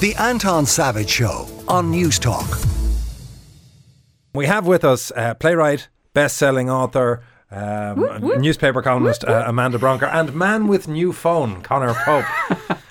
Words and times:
The 0.00 0.14
Anton 0.18 0.66
Savage 0.66 1.08
Show 1.08 1.48
on 1.66 1.90
News 1.90 2.18
Talk. 2.18 2.58
We 4.34 4.46
have 4.46 4.66
with 4.66 4.84
us 4.84 5.12
uh, 5.14 5.34
playwright, 5.34 5.88
best 6.12 6.36
selling 6.36 6.68
author, 6.68 7.22
um, 7.50 8.04
newspaper 8.40 8.82
columnist 8.82 9.24
uh, 9.24 9.44
Amanda 9.46 9.78
Brunker, 9.78 10.06
and 10.06 10.34
man 10.34 10.66
with 10.66 10.88
new 10.88 11.12
phone, 11.12 11.62
Conor 11.62 11.94
Pope. 12.04 12.24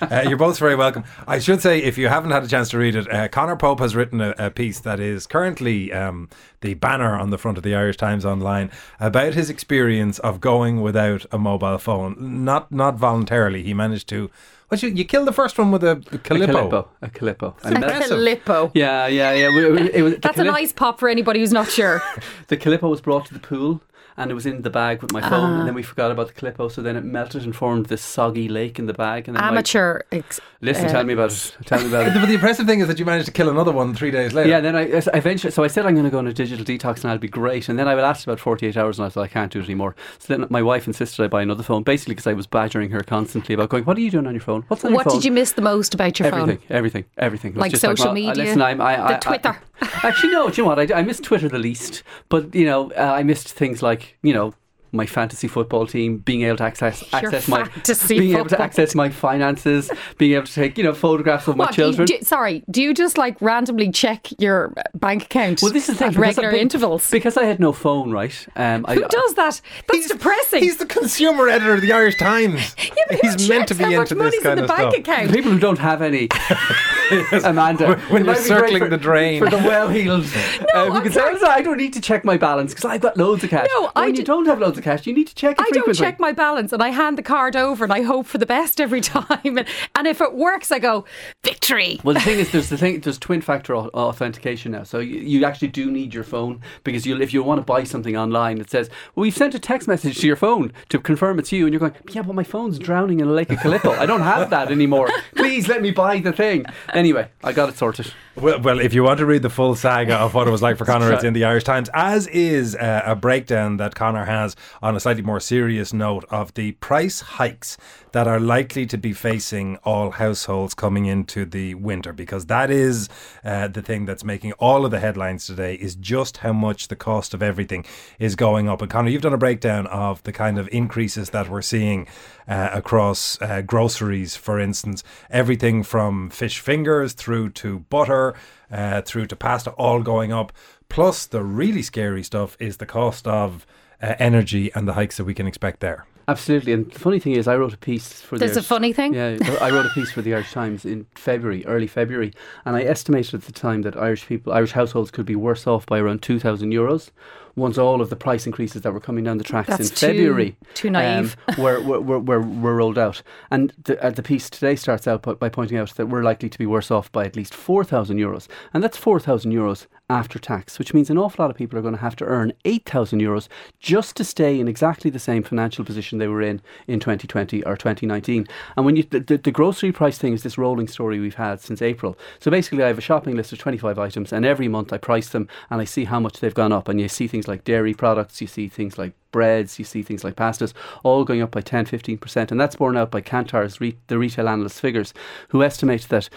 uh, 0.00 0.24
you're 0.26 0.38
both 0.38 0.58
very 0.58 0.74
welcome. 0.74 1.04
I 1.28 1.38
should 1.38 1.60
say, 1.60 1.82
if 1.82 1.98
you 1.98 2.08
haven't 2.08 2.30
had 2.30 2.42
a 2.42 2.48
chance 2.48 2.70
to 2.70 2.78
read 2.78 2.96
it, 2.96 3.12
uh, 3.12 3.28
Conor 3.28 3.56
Pope 3.56 3.80
has 3.80 3.94
written 3.94 4.20
a, 4.22 4.34
a 4.38 4.50
piece 4.50 4.80
that 4.80 4.98
is 4.98 5.26
currently 5.26 5.92
um, 5.92 6.30
the 6.62 6.74
banner 6.74 7.16
on 7.16 7.28
the 7.28 7.38
front 7.38 7.58
of 7.58 7.62
the 7.64 7.74
Irish 7.74 7.98
Times 7.98 8.24
online 8.24 8.70
about 8.98 9.34
his 9.34 9.50
experience 9.50 10.18
of 10.20 10.40
going 10.40 10.80
without 10.80 11.26
a 11.30 11.38
mobile 11.38 11.78
phone. 11.78 12.16
Not 12.44 12.72
not 12.72 12.96
voluntarily. 12.96 13.62
He 13.62 13.74
managed 13.74 14.08
to. 14.08 14.30
What 14.68 14.82
you 14.82 14.88
you 14.88 15.04
killed 15.04 15.28
the 15.28 15.32
first 15.32 15.58
one 15.58 15.70
with 15.70 15.84
a 15.84 15.96
Calippo. 15.96 16.14
A 16.22 16.68
Calippo. 16.68 16.86
A 17.02 17.08
Calippo. 17.08 17.54
It's 17.58 17.66
impressive. 17.66 18.18
Calippo. 18.18 18.70
Yeah, 18.74 19.06
yeah, 19.06 19.32
yeah. 19.32 19.48
We- 19.48 19.70
we- 19.70 19.92
it 19.92 20.02
was- 20.02 20.16
That's 20.22 20.38
a 20.38 20.42
Calip- 20.42 20.46
nice 20.52 20.72
pop 20.72 20.98
for 20.98 21.08
anybody 21.08 21.40
who's 21.40 21.52
not 21.52 21.70
sure. 21.70 22.02
The 22.48 22.56
Calippo 22.56 22.88
was 22.90 23.00
brought 23.00 23.26
to 23.26 23.34
the 23.34 23.40
pool 23.40 23.80
and 24.16 24.30
it 24.30 24.34
was 24.34 24.46
in 24.46 24.62
the 24.62 24.70
bag 24.70 25.02
with 25.02 25.12
my 25.12 25.20
phone, 25.20 25.50
Ah. 25.50 25.58
and 25.58 25.66
then 25.66 25.74
we 25.74 25.82
forgot 25.82 26.10
about 26.10 26.28
the 26.28 26.34
Calippo, 26.34 26.70
so 26.70 26.82
then 26.82 26.96
it 26.96 27.04
melted 27.04 27.42
and 27.44 27.54
formed 27.54 27.86
this 27.86 28.02
soggy 28.02 28.48
lake 28.48 28.78
in 28.78 28.86
the 28.86 28.94
bag. 28.94 29.26
And 29.28 29.36
then 29.36 29.42
my- 29.42 29.48
Amateur. 29.48 30.00
Ex- 30.12 30.40
listen, 30.60 30.86
uh, 30.86 30.92
tell 30.92 31.04
me 31.04 31.12
about 31.14 31.32
it. 31.32 31.56
Tell 31.66 31.80
me 31.80 31.86
about 31.88 32.06
it. 32.06 32.14
But 32.20 32.26
the 32.26 32.34
impressive 32.34 32.66
thing 32.66 32.80
is 32.80 32.86
that 32.88 32.98
you 32.98 33.04
managed 33.04 33.26
to 33.26 33.32
kill 33.32 33.48
another 33.50 33.72
one 33.72 33.94
three 33.94 34.10
days 34.10 34.32
later. 34.32 34.48
Yeah, 34.48 34.60
then 34.60 34.76
I 34.76 34.82
I 34.82 35.02
eventually, 35.18 35.50
so 35.50 35.62
I 35.64 35.66
said 35.68 35.84
I'm 35.86 35.94
going 35.94 36.04
to 36.04 36.10
go 36.10 36.18
on 36.18 36.26
a 36.26 36.32
digital 36.32 36.64
detox 36.64 37.02
and 37.02 37.10
I'll 37.10 37.18
be 37.18 37.28
great. 37.28 37.68
And 37.68 37.78
then 37.78 37.88
I 37.88 37.94
would 37.94 38.02
last 38.02 38.24
about 38.24 38.40
48 38.40 38.76
hours 38.76 38.98
and 38.98 39.06
I 39.06 39.08
thought 39.08 39.22
I 39.22 39.28
can't 39.28 39.52
do 39.52 39.60
it 39.60 39.64
anymore. 39.64 39.94
So 40.18 40.34
then 40.36 40.46
my 40.50 40.62
wife 40.62 40.86
insisted 40.86 41.22
I 41.22 41.28
buy 41.28 41.42
another 41.42 41.62
phone, 41.62 41.82
basically 41.82 42.14
because 42.14 42.26
I 42.26 42.32
was 42.34 42.46
badgering 42.46 42.90
her 42.90 43.00
constantly 43.02 43.54
about 43.54 43.68
going, 43.68 43.84
What 43.84 43.96
are 43.96 44.00
you 44.00 44.10
doing 44.10 44.26
on 44.26 44.34
your 44.34 44.40
phone? 44.40 44.64
What's 44.68 44.84
on 44.84 44.92
What 44.92 44.98
your 45.00 45.04
phone? 45.04 45.12
What 45.14 45.22
did 45.22 45.24
you 45.26 45.32
miss 45.32 45.52
the 45.52 45.62
most 45.62 45.92
about 45.94 46.18
your 46.18 46.28
everything, 46.28 46.58
phone? 46.58 46.66
everything, 46.76 47.04
everything. 47.18 47.50
It 47.50 47.56
was 47.56 47.60
Like 47.62 47.70
just 47.72 47.82
social 47.82 48.04
well, 48.06 48.12
uh, 48.12 48.14
media? 48.14 48.44
Listen, 48.44 48.62
I'm, 48.62 48.80
I, 48.80 49.04
I, 49.04 49.12
The 49.14 49.18
Twitter. 49.18 49.56
I, 49.80 50.08
actually, 50.08 50.32
no. 50.32 50.48
Do 50.50 50.56
you 50.56 50.62
know 50.68 50.74
what? 50.74 50.92
I, 50.92 50.98
I 50.98 51.02
missed 51.02 51.22
Twitter 51.24 51.48
the 51.48 51.58
least, 51.58 52.02
but 52.28 52.54
you 52.54 52.64
know, 52.66 52.90
uh, 52.92 53.00
I 53.00 53.22
missed 53.22 53.48
things 53.52 53.82
like 53.82 54.16
you 54.22 54.32
know. 54.32 54.54
My 54.96 55.06
fantasy 55.06 55.48
football 55.48 55.88
team, 55.88 56.18
being 56.18 56.42
able 56.42 56.58
to 56.58 56.62
access 56.62 57.00
Your 57.10 57.24
access 57.24 57.48
my 57.48 57.64
fantasy 57.64 58.16
being 58.16 58.36
able 58.36 58.48
to 58.50 58.62
access 58.62 58.94
my 58.94 59.08
finances, 59.10 59.90
being 60.18 60.34
able 60.36 60.46
to 60.46 60.52
take 60.54 60.78
you 60.78 60.84
know 60.84 60.94
photographs 60.94 61.48
of 61.48 61.56
my 61.56 61.64
What, 61.64 61.74
do 61.74 61.82
you- 61.82 61.88
children. 61.88 62.06
do- 62.06 62.22
sorry, 62.22 62.62
do 62.70 62.80
you 62.80 62.94
just 62.94 63.18
like 63.18 63.36
randomly 63.42 63.90
check 63.90 64.28
your 64.38 64.72
bank 64.94 65.24
account 65.24 65.62
well, 65.62 65.72
this 65.72 65.88
is 65.88 65.96
the 65.98 65.98
thing, 65.98 66.08
at 66.10 66.14
because 66.14 66.38
I- 66.38 66.42
regular 66.42 66.52
be- 66.52 66.60
intervals? 66.60 67.10
because 67.10 67.36
I 67.36 67.42
had 67.42 67.58
no 67.58 67.72
phone, 67.72 68.12
right? 68.12 68.46
Um, 68.54 68.84
I, 68.86 68.94
Who 68.94 69.08
does 69.08 69.34
that? 69.34 69.60
That's 69.90 70.06
depressing. 70.06 70.62
He's 70.62 70.76
the 70.76 70.86
consumer 70.86 71.48
editor 71.48 71.74
of 71.74 71.80
the 71.80 71.90
Irish 71.90 72.16
Times. 72.16 72.76
yeah, 72.96 73.04
but 73.10 73.18
he's 73.20 73.48
meant 73.48 73.66
to 73.66 73.74
be 73.74 73.82
how 73.82 73.90
much 73.90 74.12
into 74.12 74.14
this 74.14 74.22
money's 74.22 74.42
kind 74.44 74.60
in 74.60 74.66
the 74.66 74.72
of 74.72 74.78
bank 74.78 74.92
stuff. 74.92 75.00
account. 75.00 75.32
people 75.32 75.50
who 75.50 75.58
don't 75.58 75.78
have 75.80 76.02
any, 76.02 76.28
Amanda, 77.44 77.96
When 78.08 78.24
you're 78.24 78.34
might 78.34 78.42
be 78.42 78.48
great 78.48 78.58
circling 78.60 78.82
for- 78.84 78.88
the 78.88 78.96
drain. 78.96 79.42
for 79.42 79.50
the 79.50 79.56
well-heeled. 79.58 80.24
uh, 80.74 80.90
I'm 80.90 81.02
because 81.02 81.14
sorry. 81.14 81.38
I 81.44 81.62
don't 81.62 81.76
need 81.76 81.92
to 81.94 82.00
check 82.00 82.24
my 82.24 82.36
balance 82.36 82.72
because 82.72 82.84
I've 82.84 83.00
got 83.00 83.16
loads 83.16 83.44
of 83.44 83.50
cash. 83.50 83.68
No, 83.74 83.90
I 83.94 84.06
when 84.06 84.14
d- 84.14 84.22
don't 84.22 84.46
have 84.46 84.58
loads 84.58 84.78
of 84.78 84.84
cash, 84.84 85.06
you 85.06 85.12
need 85.14 85.26
to 85.28 85.34
check 85.34 85.56
it 85.58 85.64
I 85.66 85.70
don't 85.70 85.94
check 85.94 86.18
my 86.18 86.32
balance 86.32 86.72
and 86.72 86.82
I 86.82 86.88
hand 86.90 87.18
the 87.18 87.22
card 87.22 87.56
over 87.56 87.84
and 87.84 87.92
I 87.92 88.02
hope 88.02 88.26
for 88.26 88.38
the 88.38 88.46
best 88.46 88.80
every 88.80 89.00
time. 89.14 89.58
And, 89.58 89.66
and 89.94 90.06
if 90.06 90.20
it 90.20 90.34
works, 90.34 90.72
I 90.72 90.78
go, 90.78 91.04
victory. 91.42 92.00
Well, 92.04 92.14
the 92.14 92.20
thing 92.20 92.38
is, 92.38 92.50
there's 92.52 92.68
the 92.70 92.78
thing. 92.78 93.00
There's 93.00 93.18
twin 93.18 93.40
factor 93.40 93.74
authentication 93.76 94.72
now, 94.72 94.82
so 94.84 94.98
you, 94.98 95.18
you 95.20 95.44
actually 95.44 95.68
do 95.68 95.90
need 95.90 96.14
your 96.14 96.24
phone 96.24 96.60
because 96.84 97.06
you, 97.06 97.20
if 97.20 97.32
you 97.32 97.42
want 97.42 97.60
to 97.60 97.64
buy 97.64 97.84
something 97.84 98.16
online, 98.16 98.58
it 98.60 98.70
says, 98.70 98.88
"Well, 99.14 99.22
we've 99.22 99.36
sent 99.36 99.54
a 99.54 99.58
text 99.58 99.88
message 99.88 100.18
to 100.20 100.26
your 100.26 100.36
phone 100.36 100.72
to 100.88 100.98
confirm 100.98 101.38
it's 101.38 101.52
you," 101.52 101.66
and 101.66 101.72
you're 101.72 101.80
going, 101.80 101.94
"Yeah, 102.12 102.22
but 102.22 102.34
my 102.34 102.44
phone's 102.44 102.78
drowning 102.78 103.20
in 103.20 103.28
a 103.28 103.32
lake 103.32 103.50
of 103.50 103.58
Calippo. 103.58 103.96
I 103.98 104.06
don't 104.06 104.22
have 104.22 104.50
that 104.50 104.70
anymore. 104.70 105.08
Please 105.36 105.68
let 105.68 105.82
me 105.82 105.90
buy 105.90 106.18
the 106.20 106.32
thing." 106.32 106.64
Anyway, 106.94 107.28
I 107.42 107.52
got 107.52 107.68
it 107.68 107.76
sorted. 107.76 108.12
Well, 108.36 108.60
well, 108.60 108.78
if 108.78 108.94
you 108.94 109.02
want 109.02 109.18
to 109.18 109.26
read 109.26 109.42
the 109.42 109.50
full 109.50 109.74
saga 109.74 110.14
of 110.14 110.32
what 110.32 110.46
it 110.46 110.52
was 110.52 110.62
like 110.62 110.78
for 110.78 110.84
Conor, 110.84 111.12
it's 111.12 111.24
in 111.24 111.32
the 111.32 111.44
Irish 111.44 111.64
Times, 111.64 111.90
as 111.92 112.28
is 112.28 112.76
uh, 112.76 113.02
a 113.04 113.16
breakdown 113.16 113.78
that 113.78 113.96
Conor 113.96 114.24
has 114.26 114.54
on 114.80 114.94
a 114.94 115.00
slightly 115.00 115.22
more 115.22 115.40
serious 115.40 115.92
note 115.92 116.24
of 116.30 116.54
the 116.54 116.72
price 116.72 117.20
hikes 117.20 117.76
that 118.14 118.28
are 118.28 118.38
likely 118.38 118.86
to 118.86 118.96
be 118.96 119.12
facing 119.12 119.76
all 119.78 120.12
households 120.12 120.72
coming 120.72 121.06
into 121.06 121.44
the 121.44 121.74
winter, 121.74 122.12
because 122.12 122.46
that 122.46 122.70
is 122.70 123.08
uh, 123.42 123.66
the 123.66 123.82
thing 123.82 124.04
that's 124.04 124.22
making 124.22 124.52
all 124.52 124.84
of 124.84 124.92
the 124.92 125.00
headlines 125.00 125.46
today 125.46 125.74
is 125.74 125.96
just 125.96 126.36
how 126.36 126.52
much 126.52 126.86
the 126.86 126.94
cost 126.94 127.34
of 127.34 127.42
everything 127.42 127.84
is 128.20 128.36
going 128.36 128.68
up. 128.68 128.80
And 128.80 128.88
Conor, 128.88 129.10
you've 129.10 129.22
done 129.22 129.34
a 129.34 129.36
breakdown 129.36 129.88
of 129.88 130.22
the 130.22 130.32
kind 130.32 130.58
of 130.58 130.68
increases 130.70 131.30
that 131.30 131.48
we're 131.48 131.60
seeing 131.60 132.06
uh, 132.46 132.70
across 132.72 133.36
uh, 133.42 133.62
groceries, 133.62 134.36
for 134.36 134.60
instance, 134.60 135.02
everything 135.28 135.82
from 135.82 136.30
fish 136.30 136.60
fingers 136.60 137.14
through 137.14 137.50
to 137.50 137.80
butter, 137.80 138.32
uh, 138.70 139.02
through 139.02 139.26
to 139.26 139.34
pasta, 139.34 139.72
all 139.72 140.02
going 140.02 140.32
up. 140.32 140.52
Plus, 140.88 141.26
the 141.26 141.42
really 141.42 141.82
scary 141.82 142.22
stuff 142.22 142.56
is 142.60 142.76
the 142.76 142.86
cost 142.86 143.26
of 143.26 143.66
uh, 144.00 144.14
energy 144.20 144.70
and 144.72 144.86
the 144.86 144.92
hikes 144.92 145.16
that 145.16 145.24
we 145.24 145.34
can 145.34 145.48
expect 145.48 145.80
there. 145.80 146.06
Absolutely, 146.26 146.72
and 146.72 146.90
the 146.90 146.98
funny 146.98 147.18
thing 147.18 147.32
is, 147.36 147.46
I 147.46 147.56
wrote 147.56 147.74
a 147.74 147.78
piece 147.78 148.20
for 148.22 148.36
the. 148.36 148.44
There's 148.46 148.56
a 148.56 148.60
Irish- 148.60 148.66
funny 148.66 148.92
thing? 148.92 149.14
Yeah, 149.14 149.36
I 149.60 149.70
wrote 149.70 149.86
a 149.86 149.90
piece 149.90 150.10
for 150.10 150.22
the 150.22 150.34
Irish 150.34 150.52
Times 150.52 150.84
in 150.84 151.06
February, 151.14 151.64
early 151.66 151.86
February, 151.86 152.32
and 152.64 152.76
I 152.76 152.82
estimated 152.82 153.34
at 153.34 153.42
the 153.42 153.52
time 153.52 153.82
that 153.82 153.96
Irish 153.96 154.26
people, 154.26 154.52
Irish 154.52 154.72
households, 154.72 155.10
could 155.10 155.26
be 155.26 155.36
worse 155.36 155.66
off 155.66 155.84
by 155.86 155.98
around 155.98 156.22
two 156.22 156.38
thousand 156.40 156.72
euros 156.72 157.10
once 157.56 157.78
all 157.78 158.00
of 158.00 158.10
the 158.10 158.16
price 158.16 158.46
increases 158.46 158.82
that 158.82 158.92
were 158.92 158.98
coming 158.98 159.22
down 159.22 159.38
the 159.38 159.44
tracks 159.44 159.68
That's 159.68 159.88
in 159.90 159.94
too- 159.94 160.06
February 160.08 160.56
too 160.74 160.90
naive. 160.90 161.36
um, 161.46 161.62
were, 161.62 161.80
were, 161.80 162.00
were, 162.00 162.18
were, 162.18 162.40
were 162.40 162.74
rolled 162.74 162.98
out. 162.98 163.22
And 163.48 163.72
the, 163.84 164.02
uh, 164.04 164.10
the 164.10 164.24
piece 164.24 164.50
today 164.50 164.74
starts 164.74 165.06
out 165.06 165.22
by, 165.22 165.34
by 165.34 165.48
pointing 165.50 165.78
out 165.78 165.94
that 165.94 166.06
we're 166.06 166.24
likely 166.24 166.48
to 166.48 166.58
be 166.58 166.66
worse 166.66 166.90
off 166.90 167.12
by 167.12 167.24
at 167.26 167.36
least 167.36 167.54
4,000 167.54 168.18
euros. 168.18 168.48
And 168.72 168.82
that's 168.82 168.96
4,000 168.96 169.52
euros 169.52 169.86
after 170.10 170.38
tax, 170.38 170.78
which 170.78 170.92
means 170.92 171.08
an 171.08 171.16
awful 171.16 171.42
lot 171.42 171.50
of 171.50 171.56
people 171.56 171.78
are 171.78 171.82
going 171.82 171.94
to 171.94 172.00
have 172.00 172.16
to 172.16 172.24
earn 172.26 172.52
8,000 172.66 173.20
euros 173.20 173.48
just 173.80 174.16
to 174.16 174.24
stay 174.24 174.60
in 174.60 174.68
exactly 174.68 175.10
the 175.10 175.18
same 175.18 175.42
financial 175.42 175.84
position 175.84 176.18
they 176.18 176.28
were 176.28 176.42
in 176.42 176.60
in 176.86 177.00
2020 177.00 177.62
or 177.64 177.76
2019. 177.76 178.46
And 178.76 178.84
when 178.84 178.96
you 178.96 179.04
the, 179.04 179.20
the, 179.20 179.38
the 179.38 179.50
grocery 179.50 179.92
price 179.92 180.18
thing 180.18 180.34
is 180.34 180.42
this 180.42 180.58
rolling 180.58 180.88
story 180.88 181.20
we've 181.20 181.34
had 181.34 181.60
since 181.60 181.80
April. 181.80 182.18
So 182.38 182.50
basically, 182.50 182.84
I 182.84 182.88
have 182.88 182.98
a 182.98 183.02
shopping 183.02 183.34
list 183.34 183.52
of 183.52 183.58
25 183.58 183.98
items, 183.98 184.32
and 184.32 184.44
every 184.44 184.68
month 184.68 184.92
I 184.92 184.98
price 184.98 185.30
them 185.30 185.48
and 185.70 185.80
I 185.80 185.84
see 185.84 186.04
how 186.04 186.20
much 186.20 186.40
they've 186.40 186.52
gone 186.52 186.72
up. 186.72 186.88
And 186.88 187.00
you 187.00 187.08
see 187.08 187.26
things 187.26 187.48
like 187.48 187.64
dairy 187.64 187.94
products, 187.94 188.40
you 188.40 188.46
see 188.46 188.68
things 188.68 188.98
like 188.98 189.14
breads, 189.30 189.78
you 189.78 189.84
see 189.84 190.02
things 190.02 190.22
like 190.22 190.36
pastas, 190.36 190.72
all 191.02 191.24
going 191.24 191.42
up 191.42 191.50
by 191.50 191.60
10, 191.60 191.86
15%. 191.86 192.50
And 192.50 192.60
that's 192.60 192.76
borne 192.76 192.96
out 192.96 193.10
by 193.10 193.20
Kantar's, 193.20 193.80
re- 193.80 193.98
the 194.06 194.18
retail 194.18 194.48
analyst 194.48 194.80
figures, 194.80 195.12
who 195.48 195.62
estimate 195.62 196.06
that 196.08 196.28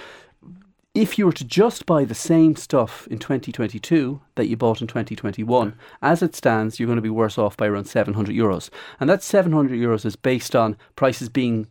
if 0.98 1.20
you 1.20 1.28
were 1.28 1.34
to 1.34 1.46
just 1.46 1.86
buy 1.86 2.04
the 2.04 2.16
same 2.16 2.56
stuff 2.56 3.08
in 3.12 3.20
2022 3.20 4.20
that 4.34 4.48
you 4.48 4.58
bought 4.58 4.82
in 4.82 4.88
2021, 4.88 5.76
as 6.02 6.24
it 6.24 6.36
stands, 6.36 6.80
you're 6.80 6.88
going 6.88 6.96
to 6.96 7.04
be 7.04 7.10
worse 7.10 7.38
off 7.38 7.56
by 7.56 7.68
around 7.68 7.86
700 7.86 8.36
euros. 8.36 8.72
And 9.00 9.08
that 9.08 9.22
700 9.22 9.78
euros 9.78 10.06
is 10.06 10.16
based 10.16 10.56
on 10.56 10.76
prices 10.96 11.30
being 11.30 11.68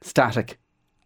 static 0.00 0.58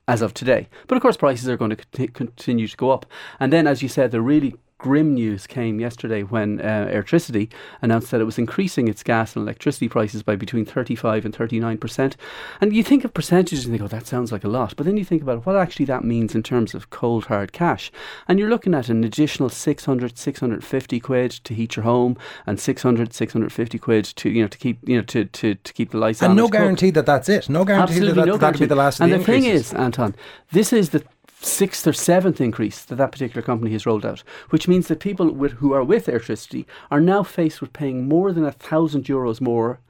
as 0.07 0.21
of 0.21 0.35
today. 0.35 0.69
But 0.87 0.97
of 0.97 1.03
course, 1.03 1.17
prices 1.17 1.49
are 1.49 1.57
going 1.57 1.75
to 1.75 2.09
continue 2.09 2.69
to 2.69 2.77
go 2.77 2.91
up. 2.91 3.07
And 3.41 3.51
then, 3.51 3.67
as 3.67 3.83
you 3.83 3.89
said, 3.89 4.11
the 4.11 4.21
really 4.21 4.55
grim 4.83 5.15
news 5.15 5.47
came 5.47 5.79
yesterday 5.79 6.25
when 6.25 6.61
uh, 6.61 6.91
Airtricity 6.93 7.49
announced 7.81 8.11
that 8.11 8.21
it 8.21 8.25
was 8.25 8.37
increasing 8.37 8.89
its 8.89 9.05
gas 9.05 9.37
and 9.37 9.45
electricity 9.45 9.89
prices 9.89 10.25
by 10.25 10.35
between 10.35 10.65
35 10.65 11.25
and 11.25 11.35
39 11.35 11.79
percent. 11.79 12.17
And 12.61 12.75
you 12.75 12.83
think 12.83 13.05
of 13.05 13.15
percentages 13.15 13.65
and 13.65 13.73
you 13.73 13.79
go, 13.79 13.87
that 13.87 14.09
sounds 14.09 14.33
like 14.33 14.43
a 14.43 14.49
lot. 14.49 14.75
But 14.77 14.85
then 14.85 14.97
you 14.97 15.05
think 15.05 15.23
about 15.23 15.47
what 15.47 15.55
actually 15.55 15.87
that 15.87 16.05
means 16.05 16.35
in 16.35 16.43
terms 16.43 16.75
of 16.75 16.91
cold 16.91 17.27
hard 17.27 17.53
cash. 17.53 17.93
And 18.27 18.41
you're 18.41 18.51
looking 18.51 18.75
at 18.75 18.89
an 18.89 19.05
additional 19.05 19.49
600, 19.49 20.19
650 20.19 21.01
quid 21.01 21.31
to 21.31 21.55
heat 21.55 21.77
your 21.77 21.85
home 21.85 22.19
and 22.45 22.59
600, 22.59 23.15
650 23.15 23.79
quid 23.79 24.05
to, 24.05 24.31
you 24.31 24.43
know, 24.43 24.49
to 24.49 24.59
keep, 24.59 24.81
you 24.87 24.97
know, 24.97 25.05
to, 25.05 25.27
to, 25.27 25.55
to 25.55 25.73
keep 25.73 25.93
the 25.93 25.99
lights 25.99 26.23
on. 26.25 26.31
And 26.31 26.37
no 26.37 26.49
guarantee 26.49 26.91
that 26.91 27.07
that's 27.07 27.29
it. 27.29 27.49
No 27.49 27.65
guarantee 27.65 27.95
Absolutely 27.95 28.21
that, 28.21 28.27
no 28.27 28.33
that 28.33 28.41
that'll 28.41 28.61
be 28.61 28.67
the 28.67 28.75
last 28.75 29.01
and 29.01 29.13
the, 29.13 29.19
the 29.19 29.25
thing 29.25 29.45
is, 29.45 29.73
Anton, 29.73 30.17
this 30.51 30.73
is 30.73 30.91
the 30.91 31.05
sixth 31.45 31.87
or 31.87 31.93
seventh 31.93 32.41
increase 32.41 32.85
that 32.85 32.97
that 32.97 33.13
particular 33.13 33.43
company 33.43 33.73
has 33.73 33.87
rolled 33.87 34.07
out, 34.07 34.23
which 34.51 34.69
means 34.69 34.89
that 34.89 35.01
people 35.01 35.33
with, 35.33 35.53
who 35.53 35.73
are 35.73 35.85
with 35.85 36.07
Airtricity 36.07 36.67
are 36.91 37.01
now 37.01 37.23
faced 37.23 37.61
with 37.61 37.73
paying 37.73 38.09
more 38.09 38.33
than 38.33 38.45
a 38.45 38.53
thousand 38.53 39.05
euros 39.05 39.41
more 39.41 39.81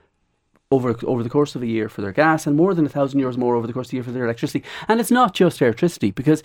over 0.71 0.97
over 1.05 1.23
the 1.23 1.29
course 1.29 1.55
of 1.55 1.63
a 1.63 1.67
year 1.67 1.89
for 1.89 2.01
their 2.01 2.13
gas 2.13 2.47
and 2.47 2.57
more 2.57 2.75
than 2.75 2.87
a 2.87 2.89
thousand 2.89 3.21
euros 3.21 3.37
more 3.37 3.55
over 3.55 3.67
the 3.67 3.73
course 3.73 3.89
of 3.89 3.93
a 3.93 3.97
year 3.97 4.03
for 4.03 4.13
their 4.13 4.25
electricity. 4.25 4.65
And 4.89 5.01
it's 5.01 5.11
not 5.11 5.35
just 5.35 5.61
Airtricity 5.61 6.15
because 6.15 6.43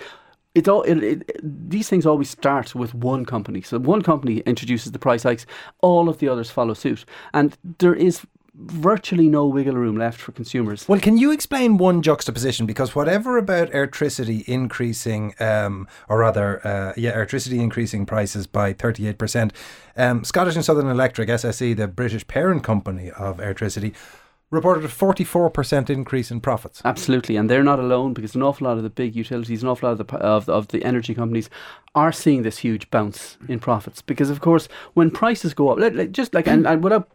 it 0.53 0.67
all 0.67 0.81
it, 0.83 0.97
it, 1.03 1.69
these 1.69 1.87
things 1.87 2.05
always 2.05 2.29
start 2.29 2.75
with 2.75 2.93
one 2.93 3.25
company. 3.25 3.61
So 3.61 3.79
one 3.79 4.01
company 4.01 4.39
introduces 4.39 4.91
the 4.91 4.99
price 4.99 5.23
hikes, 5.23 5.45
all 5.81 6.09
of 6.09 6.17
the 6.17 6.27
others 6.27 6.51
follow 6.51 6.73
suit, 6.73 7.05
and 7.33 7.57
there 7.79 7.95
is 7.95 8.25
virtually 8.59 9.29
no 9.29 9.45
wiggle 9.45 9.75
room 9.75 9.97
left 9.97 10.19
for 10.19 10.31
consumers. 10.31 10.87
Well, 10.87 10.99
can 10.99 11.17
you 11.17 11.31
explain 11.31 11.77
one 11.77 12.01
juxtaposition? 12.01 12.65
Because 12.65 12.95
whatever 12.95 13.37
about 13.37 13.73
electricity 13.73 14.43
increasing, 14.47 15.35
um, 15.39 15.87
or 16.09 16.19
rather, 16.19 16.65
uh, 16.65 16.93
yeah, 16.97 17.15
Airtricity 17.15 17.59
increasing 17.59 18.05
prices 18.05 18.47
by 18.47 18.73
38%, 18.73 19.51
um, 19.95 20.23
Scottish 20.23 20.55
and 20.55 20.65
Southern 20.65 20.87
Electric, 20.87 21.29
SSE, 21.29 21.75
the 21.75 21.87
British 21.87 22.25
parent 22.27 22.63
company 22.63 23.11
of 23.11 23.37
Airtricity, 23.37 23.93
reported 24.49 24.85
a 24.85 24.87
44% 24.87 25.89
increase 25.89 26.31
in 26.31 26.39
profits. 26.39 26.81
Absolutely, 26.85 27.35
and 27.35 27.49
they're 27.49 27.63
not 27.63 27.79
alone 27.79 28.13
because 28.13 28.33
an 28.33 28.41
awful 28.41 28.65
lot 28.65 28.77
of 28.77 28.83
the 28.83 28.89
big 28.89 29.15
utilities, 29.15 29.61
an 29.61 29.69
awful 29.69 29.89
lot 29.89 29.99
of 29.99 30.07
the 30.07 30.17
of, 30.17 30.47
of 30.47 30.69
the 30.69 30.83
energy 30.83 31.13
companies 31.13 31.49
are 31.95 32.11
seeing 32.11 32.43
this 32.43 32.59
huge 32.59 32.89
bounce 32.89 33.37
in 33.47 33.59
profits 33.59 34.01
because, 34.01 34.29
of 34.29 34.39
course, 34.39 34.69
when 34.93 35.11
prices 35.11 35.53
go 35.53 35.69
up, 35.69 35.79
let, 35.79 35.95
let, 35.95 36.11
just 36.11 36.33
like 36.33 36.47
and, 36.47 36.65
and 36.65 36.83
without 36.83 37.13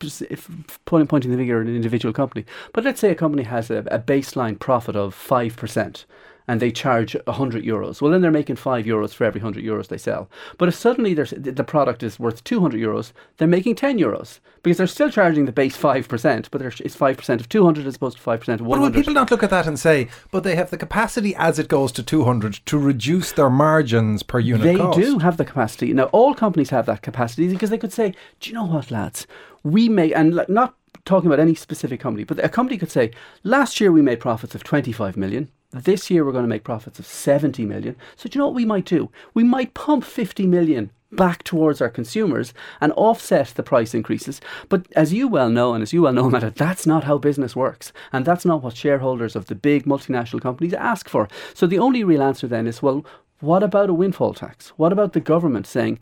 pointing 0.85 1.07
pointing 1.07 1.31
the 1.31 1.37
finger 1.37 1.61
at 1.61 1.67
an 1.67 1.75
individual 1.75 2.13
company, 2.13 2.45
but 2.73 2.85
let's 2.85 3.01
say 3.01 3.11
a 3.11 3.15
company 3.15 3.45
has 3.45 3.71
a, 3.71 3.79
a 3.79 3.99
baseline 3.99 4.59
profit 4.59 4.97
of 4.97 5.15
five 5.15 5.57
percent 5.57 6.05
and 6.49 6.61
they 6.61 6.71
charge 6.71 7.17
100 7.27 7.65
euros. 7.65 8.01
Well, 8.01 8.11
then 8.11 8.21
they're 8.21 8.31
making 8.31 8.57
5 8.57 8.85
euros 8.85 9.15
for 9.15 9.25
every 9.25 9.41
100 9.41 9.65
euros 9.65 9.89
they 9.89 9.99
sell. 9.99 10.29
But 10.59 10.69
if 10.69 10.75
suddenly 10.75 11.15
the 11.15 11.65
product 11.67 12.03
is 12.03 12.19
worth 12.19 12.43
200 12.45 12.81
euros, 12.81 13.13
they're 13.37 13.49
making 13.49 13.77
10 13.77 13.99
euros 13.99 14.41
because 14.63 14.79
they're 14.79 14.87
still 14.87 15.11
charging 15.11 15.45
the 15.45 15.53
base 15.53 15.77
5%, 15.77 16.49
but 16.51 16.63
it's 16.63 16.97
5% 16.97 17.41
of 17.41 17.49
200 17.49 17.87
as 17.87 17.97
opposed 17.97 18.19
to 18.19 18.23
5% 18.23 18.33
of 18.33 18.61
100. 18.61 18.69
But 18.69 18.81
will 18.81 18.91
people 18.91 19.15
not 19.15 19.31
look 19.31 19.43
at 19.43 19.51
that 19.51 19.67
and 19.67 19.79
say, 19.79 20.09
but 20.31 20.45
they 20.45 20.55
have 20.55 20.71
the 20.71 20.77
capacity 20.77 21.35
as 21.37 21.59
it 21.59 21.69
goes 21.69 21.91
to 21.93 22.03
200 22.03 22.55
to 22.67 22.79
reduce 22.79 23.33
their 23.33 23.51
margins 23.51 24.23
per 24.23 24.39
unit 24.39 24.63
They 24.63 24.77
cost. 24.77 24.99
do 24.99 25.19
have 25.19 25.37
the 25.37 25.45
capacity. 25.45 25.93
Now, 25.93 26.05
all 26.05 26.35
companies 26.35 26.71
have 26.71 26.87
that 26.87 27.03
capacity 27.03 27.49
because 27.49 27.71
they 27.71 27.79
could 27.79 27.93
say, 27.93 28.15
do 28.41 28.51
you 28.51 28.55
know 28.55 28.67
what, 28.67 28.91
lads? 28.91 29.27
We 29.65 29.89
may, 29.89 30.13
and 30.13 30.45
not 30.49 30.75
talking 31.05 31.27
about 31.27 31.41
any 31.41 31.55
specific 31.55 31.99
company, 31.99 32.23
but 32.25 32.39
a 32.45 32.49
company 32.49 32.79
could 32.79 32.91
say, 32.91 33.11
last 33.43 33.81
year 33.81 33.91
we 33.91 34.03
made 34.03 34.21
profits 34.21 34.55
of 34.55 34.63
25 34.63 35.17
million. 35.17 35.51
This 35.73 36.11
year 36.11 36.25
we're 36.25 36.33
going 36.33 36.45
to 36.45 36.49
make 36.49 36.65
profits 36.65 36.99
of 36.99 37.07
70 37.07 37.65
million. 37.65 37.97
So 38.17 38.29
do 38.29 38.37
you 38.37 38.41
know 38.41 38.47
what 38.47 38.55
we 38.55 38.67
might 38.67 38.85
do? 38.85 39.11
We 39.33 39.43
might 39.43 39.75
pump 39.75 40.05
50 40.05 40.47
million 40.47 40.91
back 41.13 41.43
towards 41.45 41.81
our 41.81 41.89
consumers 41.89 42.53
and 42.81 42.93
offset 42.93 43.49
the 43.49 43.63
price 43.63 43.95
increases. 43.95 44.41
But 44.69 44.87
as 44.97 45.13
you 45.13 45.29
well 45.29 45.51
know, 45.51 45.75
and 45.75 45.83
as 45.83 45.93
you 45.93 46.03
well 46.03 46.13
know, 46.13 46.29
Matt, 46.31 46.57
that's 46.57 46.87
not 46.87 47.05
how 47.05 47.19
business 47.19 47.57
works. 47.57 47.93
And 48.13 48.25
that's 48.25 48.45
not 48.45 48.63
what 48.63 48.77
shareholders 48.77 49.37
of 49.37 49.47
the 49.47 49.55
big 49.55 49.85
multinational 49.85 50.43
companies 50.43 50.75
ask 50.75 51.09
for. 51.09 51.29
So 51.55 51.67
the 51.67 51.79
only 51.79 52.05
real 52.05 52.23
answer 52.23 52.47
then 52.47 52.67
is, 52.67 52.83
well, 52.83 53.05
what 53.41 53.63
about 53.63 53.91
a 53.91 53.95
windfall 53.95 54.35
tax? 54.35 54.69
What 54.77 54.93
about 54.93 55.15
the 55.15 55.21
government 55.21 55.67
saying, 55.67 55.99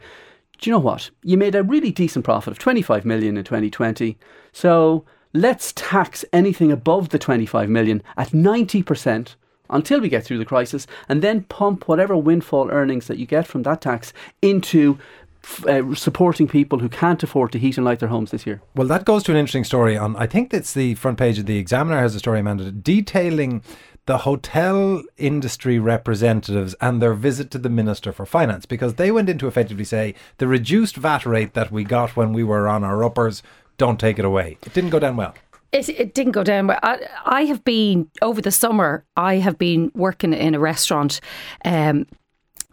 do 0.59 0.69
you 0.69 0.75
know 0.75 0.81
what? 0.81 1.11
You 1.23 1.37
made 1.37 1.55
a 1.55 1.63
really 1.63 1.91
decent 1.91 2.25
profit 2.25 2.53
of 2.53 2.59
25 2.59 3.05
million 3.05 3.37
in 3.37 3.45
2020. 3.45 4.19
So 4.53 5.05
let's 5.33 5.73
tax 5.73 6.25
anything 6.33 6.71
above 6.71 7.09
the 7.11 7.19
25 7.19 7.71
million 7.71 8.03
at 8.17 8.31
90% 8.31 9.37
until 9.71 10.01
we 10.01 10.09
get 10.09 10.25
through 10.25 10.39
the 10.39 10.45
crisis 10.45 10.87
and 11.09 11.23
then 11.23 11.43
pump 11.45 11.89
whatever 11.89 12.17
windfall 12.17 12.71
earnings 12.71 13.07
that 13.07 13.19
you 13.19 13.27
get 13.27 13.47
from 13.47 13.63
that 13.63 13.81
tax 13.81 14.13
into 14.43 14.99
uh, 15.67 15.95
supporting 15.95 16.47
people 16.47 16.81
who 16.81 16.89
can't 16.89 17.23
afford 17.23 17.53
to 17.53 17.59
heat 17.59 17.77
and 17.77 17.85
light 17.85 18.01
their 18.01 18.09
homes 18.09 18.31
this 18.31 18.47
year. 18.47 18.61
Well, 18.75 18.89
that 18.89 19.05
goes 19.05 19.23
to 19.25 19.33
an 19.33 19.39
interesting 19.39 19.65
story 19.65 19.97
on, 19.97 20.15
I 20.17 20.27
think 20.27 20.53
it's 20.53 20.75
the 20.75 20.95
front 20.97 21.19
page 21.19 21.39
of 21.39 21.47
the 21.47 21.59
Examiner 21.59 21.99
has 21.99 22.15
a 22.15 22.19
story, 22.19 22.41
Amanda, 22.41 22.71
detailing 22.71 23.63
the 24.07 24.19
hotel 24.19 25.03
industry 25.17 25.79
representatives 25.79 26.75
and 26.81 27.01
their 27.01 27.15
visit 27.15 27.51
to 27.53 27.59
the 27.59 27.69
Minister 27.69 28.13
for 28.13 28.27
Finance 28.27 28.67
because 28.67 28.95
they 28.95 29.11
went 29.11 29.29
in 29.29 29.39
to 29.39 29.47
effectively 29.47 29.85
say 29.85 30.15
the 30.39 30.49
reduced 30.49 30.97
VAT 30.97 31.25
rate 31.25 31.55
that 31.55 31.71
we 31.71 31.85
got 31.85 32.17
when 32.17 32.33
we 32.33 32.43
were 32.43 32.69
on 32.69 32.83
our 32.83 33.05
uppers, 33.05 33.43
don't 33.79 34.01
take 34.01 34.19
it 34.19 34.25
away. 34.25 34.59
It 34.63 34.75
didn't 34.75 34.91
go 34.91 34.99
down 34.99 35.17
well. 35.17 35.35
It, 35.73 35.89
it 35.89 36.15
didn't 36.15 36.33
go 36.33 36.43
down. 36.43 36.67
well. 36.67 36.79
I, 36.83 36.99
I 37.25 37.45
have 37.45 37.65
been 37.65 38.11
over 38.23 38.41
the 38.41 38.51
summer. 38.51 39.05
I 39.17 39.37
have 39.37 39.59
been 39.59 39.93
working 39.95 40.33
in 40.33 40.55
a 40.55 40.61
restaurant 40.61 41.21
um, 41.65 42.07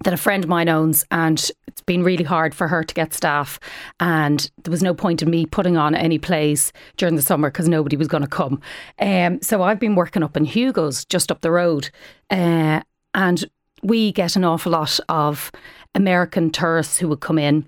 that 0.04 0.14
a 0.14 0.18
friend 0.18 0.44
of 0.44 0.50
mine 0.50 0.70
owns, 0.70 1.06
and 1.12 1.52
it's 1.68 1.82
been 1.82 2.04
really 2.04 2.24
hard 2.24 2.56
for 2.56 2.68
her 2.68 2.84
to 2.84 2.94
get 2.94 3.14
staff. 3.14 3.60
And 4.00 4.50
there 4.64 4.72
was 4.72 4.84
no 4.84 4.94
point 4.94 5.22
in 5.22 5.30
me 5.30 5.46
putting 5.46 5.78
on 5.78 5.96
any 5.96 6.18
plays 6.18 6.72
during 6.98 7.16
the 7.16 7.22
summer 7.22 7.50
because 7.50 7.68
nobody 7.68 7.98
was 7.98 8.08
going 8.08 8.24
to 8.24 8.30
come. 8.30 8.62
Um, 9.00 9.42
so 9.42 9.64
I've 9.64 9.80
been 9.80 9.96
working 9.96 10.24
up 10.24 10.38
in 10.38 10.46
Hugo's 10.46 11.06
just 11.06 11.32
up 11.32 11.42
the 11.42 11.52
road, 11.52 11.90
uh, 12.30 12.82
and 13.14 13.46
we 13.84 14.12
get 14.12 14.36
an 14.36 14.44
awful 14.44 14.72
lot 14.72 15.00
of 15.08 15.52
American 15.94 16.52
tourists 16.52 16.98
who 16.98 17.08
would 17.10 17.20
come 17.20 17.38
in. 17.38 17.68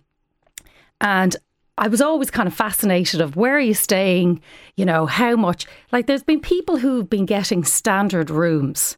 And 1.02 1.36
I 1.80 1.88
was 1.88 2.02
always 2.02 2.30
kind 2.30 2.46
of 2.46 2.54
fascinated 2.54 3.22
of 3.22 3.38
where 3.38 3.56
are 3.56 3.60
you 3.62 3.74
staying, 3.74 4.42
you 4.76 4.86
know, 4.86 5.06
how 5.06 5.38
much. 5.38 5.66
Like 5.94 6.08
there's 6.08 6.24
been 6.24 6.42
people 6.42 6.78
who've 6.78 7.10
been 7.10 7.26
getting 7.26 7.64
standard 7.64 8.30
rooms 8.30 8.98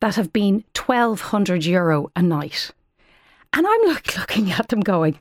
that 0.00 0.14
have 0.14 0.32
been 0.32 0.62
1200 0.76 1.64
euro 1.64 2.12
a 2.14 2.22
night. 2.22 2.70
And 3.52 3.66
I'm 3.66 3.88
like 3.88 4.16
looking 4.16 4.52
at 4.52 4.68
them 4.68 4.78
going, 4.78 5.18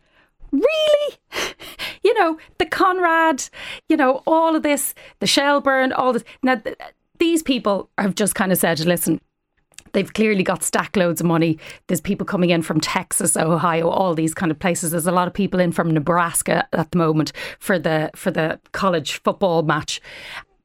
really? 0.52 1.16
you 2.04 2.14
know, 2.14 2.38
the 2.60 2.68
Conrad, 2.68 3.50
you 3.90 3.98
know, 3.98 4.22
all 4.28 4.56
of 4.56 4.62
this, 4.62 4.94
the 5.20 5.26
Shelbourne, 5.26 5.92
all 5.92 6.14
this. 6.14 6.24
Now, 6.44 6.58
th- 6.58 6.78
these 7.18 7.42
people 7.42 7.90
have 7.98 8.14
just 8.14 8.36
kind 8.36 8.52
of 8.52 8.60
said, 8.60 8.80
listen, 8.82 9.20
They've 9.94 10.14
clearly 10.14 10.44
got 10.44 10.64
stack 10.64 10.96
loads 10.96 11.22
of 11.22 11.28
money. 11.28 11.58
There's 11.88 12.02
people 12.02 12.26
coming 12.26 12.50
in 12.50 12.62
from 12.62 12.80
Texas, 12.80 13.36
Ohio, 13.36 13.90
all 13.90 14.14
these 14.14 14.34
kind 14.34 14.52
of 14.52 14.60
places. 14.60 14.92
There's 14.92 15.08
a 15.08 15.12
lot 15.12 15.28
of 15.28 15.34
people 15.34 15.60
in 15.60 15.72
from 15.72 15.92
Nebraska 15.92 16.68
at 16.74 16.92
the 16.92 16.98
moment 16.98 17.32
for 17.60 17.80
the 17.80 18.12
for 18.16 18.32
the 18.32 18.60
college 18.72 19.22
football 19.24 19.64
match. 19.64 20.02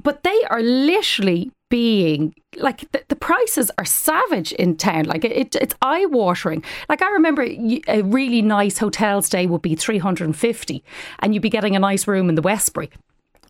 But 0.03 0.23
they 0.23 0.45
are 0.51 0.63
literally 0.63 1.51
being 1.71 2.33
like 2.59 2.89
the, 2.93 3.03
the 3.09 3.17
prices 3.17 3.71
are 3.79 3.85
savage 3.85 4.53
in 4.53 4.77
town. 4.77 5.05
Like 5.05 5.25
it, 5.25 5.57
it's 5.57 5.75
eye 5.83 6.07
watering. 6.07 6.63
Like 6.89 7.03
I 7.03 7.11
remember 7.11 7.43
a 7.89 8.03
really 8.03 8.43
nice 8.43 8.79
hotel 8.79 9.23
stay 9.23 9.47
would 9.47 9.63
be 9.63 9.75
350 9.75 10.85
and 11.19 11.35
you'd 11.35 11.43
be 11.43 11.51
getting 11.51 11.75
a 11.75 11.81
nice 11.81 12.07
room 12.07 12.29
in 12.29 12.37
the 12.37 12.43
Westbury. 12.43 12.91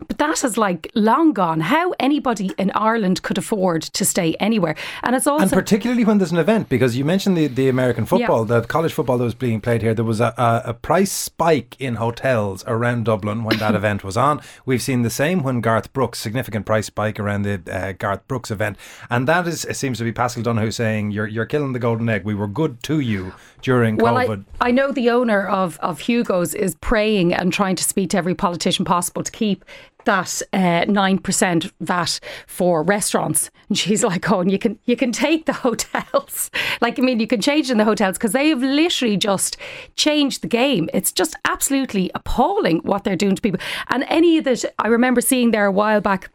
But 0.07 0.19
that 0.19 0.45
is 0.45 0.59
like 0.59 0.91
long 0.95 1.33
gone. 1.33 1.61
How 1.61 1.93
anybody 2.01 2.51
in 2.59 2.71
Ireland 2.75 3.23
could 3.23 3.39
afford 3.39 3.83
to 3.83 4.05
stay 4.05 4.35
anywhere, 4.35 4.75
and 5.03 5.15
it's 5.15 5.27
also 5.27 5.43
and 5.43 5.53
particularly 5.53 6.05
when 6.05 6.19
there's 6.19 6.33
an 6.33 6.39
event 6.39 6.69
because 6.69 6.97
you 6.97 7.05
mentioned 7.05 7.37
the, 7.37 7.47
the 7.47 7.69
American 7.69 8.05
football, 8.07 8.41
yeah. 8.49 8.61
the 8.61 8.67
college 8.67 8.93
football 8.93 9.19
that 9.19 9.25
was 9.25 9.35
being 9.35 9.61
played 9.61 9.83
here. 9.83 9.95
There 9.95 10.05
was 10.05 10.21
a, 10.21 10.35
a, 10.37 10.63
a, 10.71 10.75
price 10.75 11.13
spike 11.13 11.77
in 11.81 11.97
hotels 11.97 12.65
around 12.67 13.05
Dublin 13.05 13.45
when 13.45 13.59
that 13.59 13.75
event 13.81 14.05
was 14.05 14.17
on. 14.17 14.41
We've 14.67 14.83
seen 14.83 15.03
the 15.03 15.11
same 15.11 15.43
when 15.43 15.61
Garth 15.61 15.93
Brooks 15.93 16.19
significant 16.19 16.67
price 16.67 16.87
spike 16.87 17.21
around 17.21 17.43
the 17.43 17.63
uh, 17.71 17.93
Garth 17.93 18.27
Brooks 18.29 18.51
event, 18.51 18.77
and 19.11 19.29
that 19.29 19.47
is 19.47 19.65
it 19.65 19.77
seems 19.77 19.99
to 19.99 20.05
be 20.05 20.13
Paschal 20.13 20.43
Donohoe 20.43 20.71
saying 20.71 21.13
you're 21.13 21.27
you're 21.27 21.47
killing 21.47 21.73
the 21.73 21.79
golden 21.79 22.09
egg. 22.09 22.25
We 22.25 22.35
were 22.35 22.49
good 22.49 22.83
to 22.85 23.01
you 23.01 23.33
during 23.63 23.97
well, 23.97 24.15
COVID. 24.15 24.45
I, 24.61 24.69
I 24.69 24.71
know 24.71 24.93
the 24.93 25.11
owner 25.11 25.47
of 25.47 25.79
of 25.81 26.01
Hugo's 26.01 26.55
is 26.55 26.75
praying 26.77 27.33
and 27.35 27.53
trying 27.53 27.77
to 27.77 27.85
speak 27.85 28.11
to 28.11 28.17
every 28.17 28.35
politician 28.35 28.85
possible 28.85 29.23
to 29.23 29.33
keep 29.33 29.65
that 30.05 30.43
uh, 30.53 30.85
nine 30.87 31.17
uh, 31.19 31.21
percent 31.21 31.73
VAT 31.81 32.21
for 32.47 32.83
restaurants, 32.83 33.51
and 33.69 33.79
she's 33.79 34.05
like, 34.05 34.31
"Oh, 34.31 34.41
and 34.41 34.51
you 34.51 34.59
can 34.59 34.79
you 34.85 34.97
can 34.97 35.13
take 35.13 35.47
the 35.47 35.53
hotels. 35.53 36.51
like, 36.81 36.99
I 36.99 37.03
mean, 37.03 37.21
you 37.21 37.27
can 37.27 37.41
change 37.41 37.71
in 37.71 37.79
the 37.79 37.85
hotels 37.85 38.19
because 38.19 38.33
they 38.33 38.49
have 38.49 38.63
literally 38.63 39.17
just 39.17 39.57
changed 39.97 40.43
the 40.43 40.49
game. 40.49 40.89
It's 40.93 41.13
just 41.13 41.37
absolutely 41.45 42.11
appalling 42.15 42.79
what 42.79 43.05
they're 43.05 43.17
doing 43.17 43.37
to 43.37 43.43
people. 43.43 43.61
And 43.89 44.05
any 44.09 44.39
of 44.39 44.45
that, 44.45 44.65
I 44.79 44.89
remember 44.89 45.21
seeing 45.21 45.51
there 45.51 45.67
a 45.67 45.73
while 45.73 46.01
back." 46.01 46.31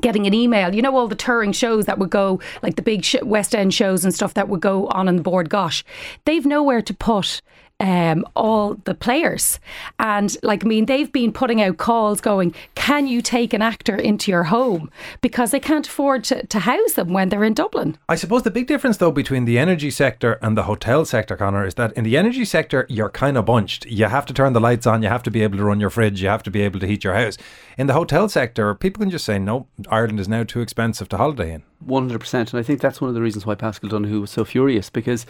getting 0.00 0.24
an 0.24 0.32
email. 0.32 0.72
You 0.72 0.82
know, 0.82 0.96
all 0.96 1.08
the 1.08 1.16
touring 1.16 1.50
shows 1.50 1.86
that 1.86 1.98
would 1.98 2.10
go, 2.10 2.38
like 2.62 2.76
the 2.76 2.82
big 2.82 3.04
West 3.22 3.56
End 3.56 3.74
shows 3.74 4.04
and 4.04 4.14
stuff 4.14 4.34
that 4.34 4.48
would 4.48 4.60
go 4.60 4.86
on 4.88 5.08
in 5.08 5.16
the 5.16 5.22
board. 5.22 5.50
Gosh, 5.50 5.84
they've 6.26 6.46
nowhere 6.46 6.80
to 6.80 6.94
put 6.94 7.42
um, 7.80 8.24
all 8.36 8.74
the 8.84 8.94
players. 8.94 9.58
And 9.98 10.36
like, 10.42 10.64
I 10.64 10.68
mean, 10.68 10.86
they've 10.86 11.10
been 11.10 11.32
putting 11.32 11.62
out 11.62 11.78
calls 11.78 12.20
going, 12.20 12.54
can 12.74 13.06
you 13.06 13.22
take 13.22 13.52
an 13.52 13.62
actor 13.62 13.96
into 13.96 14.30
your 14.30 14.44
home? 14.44 14.90
Because 15.22 15.50
they 15.50 15.60
can't 15.60 15.86
afford 15.86 16.24
to, 16.24 16.46
to 16.46 16.58
house 16.60 16.92
them 16.92 17.12
when 17.12 17.30
they're 17.30 17.44
in 17.44 17.54
Dublin. 17.54 17.96
I 18.08 18.16
suppose 18.16 18.42
the 18.42 18.50
big 18.50 18.66
difference, 18.66 18.98
though, 18.98 19.10
between 19.10 19.46
the 19.46 19.58
energy 19.58 19.90
sector 19.90 20.38
and 20.42 20.56
the 20.56 20.64
hotel 20.64 21.04
sector, 21.04 21.36
Conor, 21.36 21.66
is 21.66 21.74
that 21.74 21.92
in 21.94 22.04
the 22.04 22.16
energy 22.16 22.44
sector, 22.44 22.86
you're 22.88 23.10
kind 23.10 23.38
of 23.38 23.46
bunched. 23.46 23.86
You 23.86 24.06
have 24.06 24.26
to 24.26 24.34
turn 24.34 24.52
the 24.52 24.60
lights 24.60 24.86
on, 24.86 25.02
you 25.02 25.08
have 25.08 25.22
to 25.24 25.30
be 25.30 25.42
able 25.42 25.56
to 25.58 25.64
run 25.64 25.80
your 25.80 25.90
fridge, 25.90 26.22
you 26.22 26.28
have 26.28 26.42
to 26.42 26.50
be 26.50 26.60
able 26.60 26.80
to 26.80 26.86
heat 26.86 27.02
your 27.02 27.14
house. 27.14 27.38
In 27.78 27.86
the 27.86 27.94
hotel 27.94 28.28
sector, 28.28 28.74
people 28.74 29.00
can 29.00 29.10
just 29.10 29.24
say, 29.24 29.38
no, 29.38 29.66
Ireland 29.88 30.20
is 30.20 30.28
now 30.28 30.44
too 30.44 30.60
expensive 30.60 31.08
to 31.08 31.16
holiday 31.16 31.54
in. 31.54 31.62
100%. 31.86 32.34
And 32.34 32.54
I 32.54 32.62
think 32.62 32.80
that's 32.80 33.00
one 33.00 33.08
of 33.08 33.14
the 33.14 33.22
reasons 33.22 33.46
why 33.46 33.54
Paschal 33.54 33.88
Donohoe 33.88 34.20
was 34.20 34.30
so 34.30 34.44
furious 34.44 34.90
because 34.90 35.24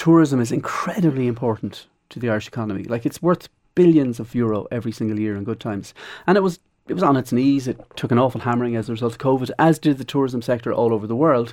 tourism 0.00 0.40
is 0.40 0.50
incredibly 0.50 1.26
important 1.26 1.86
to 2.08 2.18
the 2.18 2.30
Irish 2.30 2.48
economy. 2.48 2.84
Like 2.84 3.04
it's 3.04 3.20
worth 3.20 3.50
billions 3.74 4.18
of 4.18 4.34
euro 4.34 4.66
every 4.70 4.92
single 4.92 5.20
year 5.20 5.36
in 5.36 5.44
good 5.44 5.60
times. 5.60 5.92
And 6.26 6.38
it 6.38 6.40
was 6.40 6.58
it 6.88 6.94
was 6.94 7.02
on 7.02 7.18
its 7.18 7.32
knees. 7.32 7.68
It 7.68 7.78
took 7.96 8.10
an 8.10 8.18
awful 8.18 8.40
hammering 8.40 8.76
as 8.76 8.88
a 8.88 8.92
result 8.92 9.12
of 9.12 9.18
COVID, 9.18 9.50
as 9.58 9.78
did 9.78 9.98
the 9.98 10.04
tourism 10.04 10.40
sector 10.40 10.72
all 10.72 10.94
over 10.94 11.06
the 11.06 11.14
world. 11.14 11.52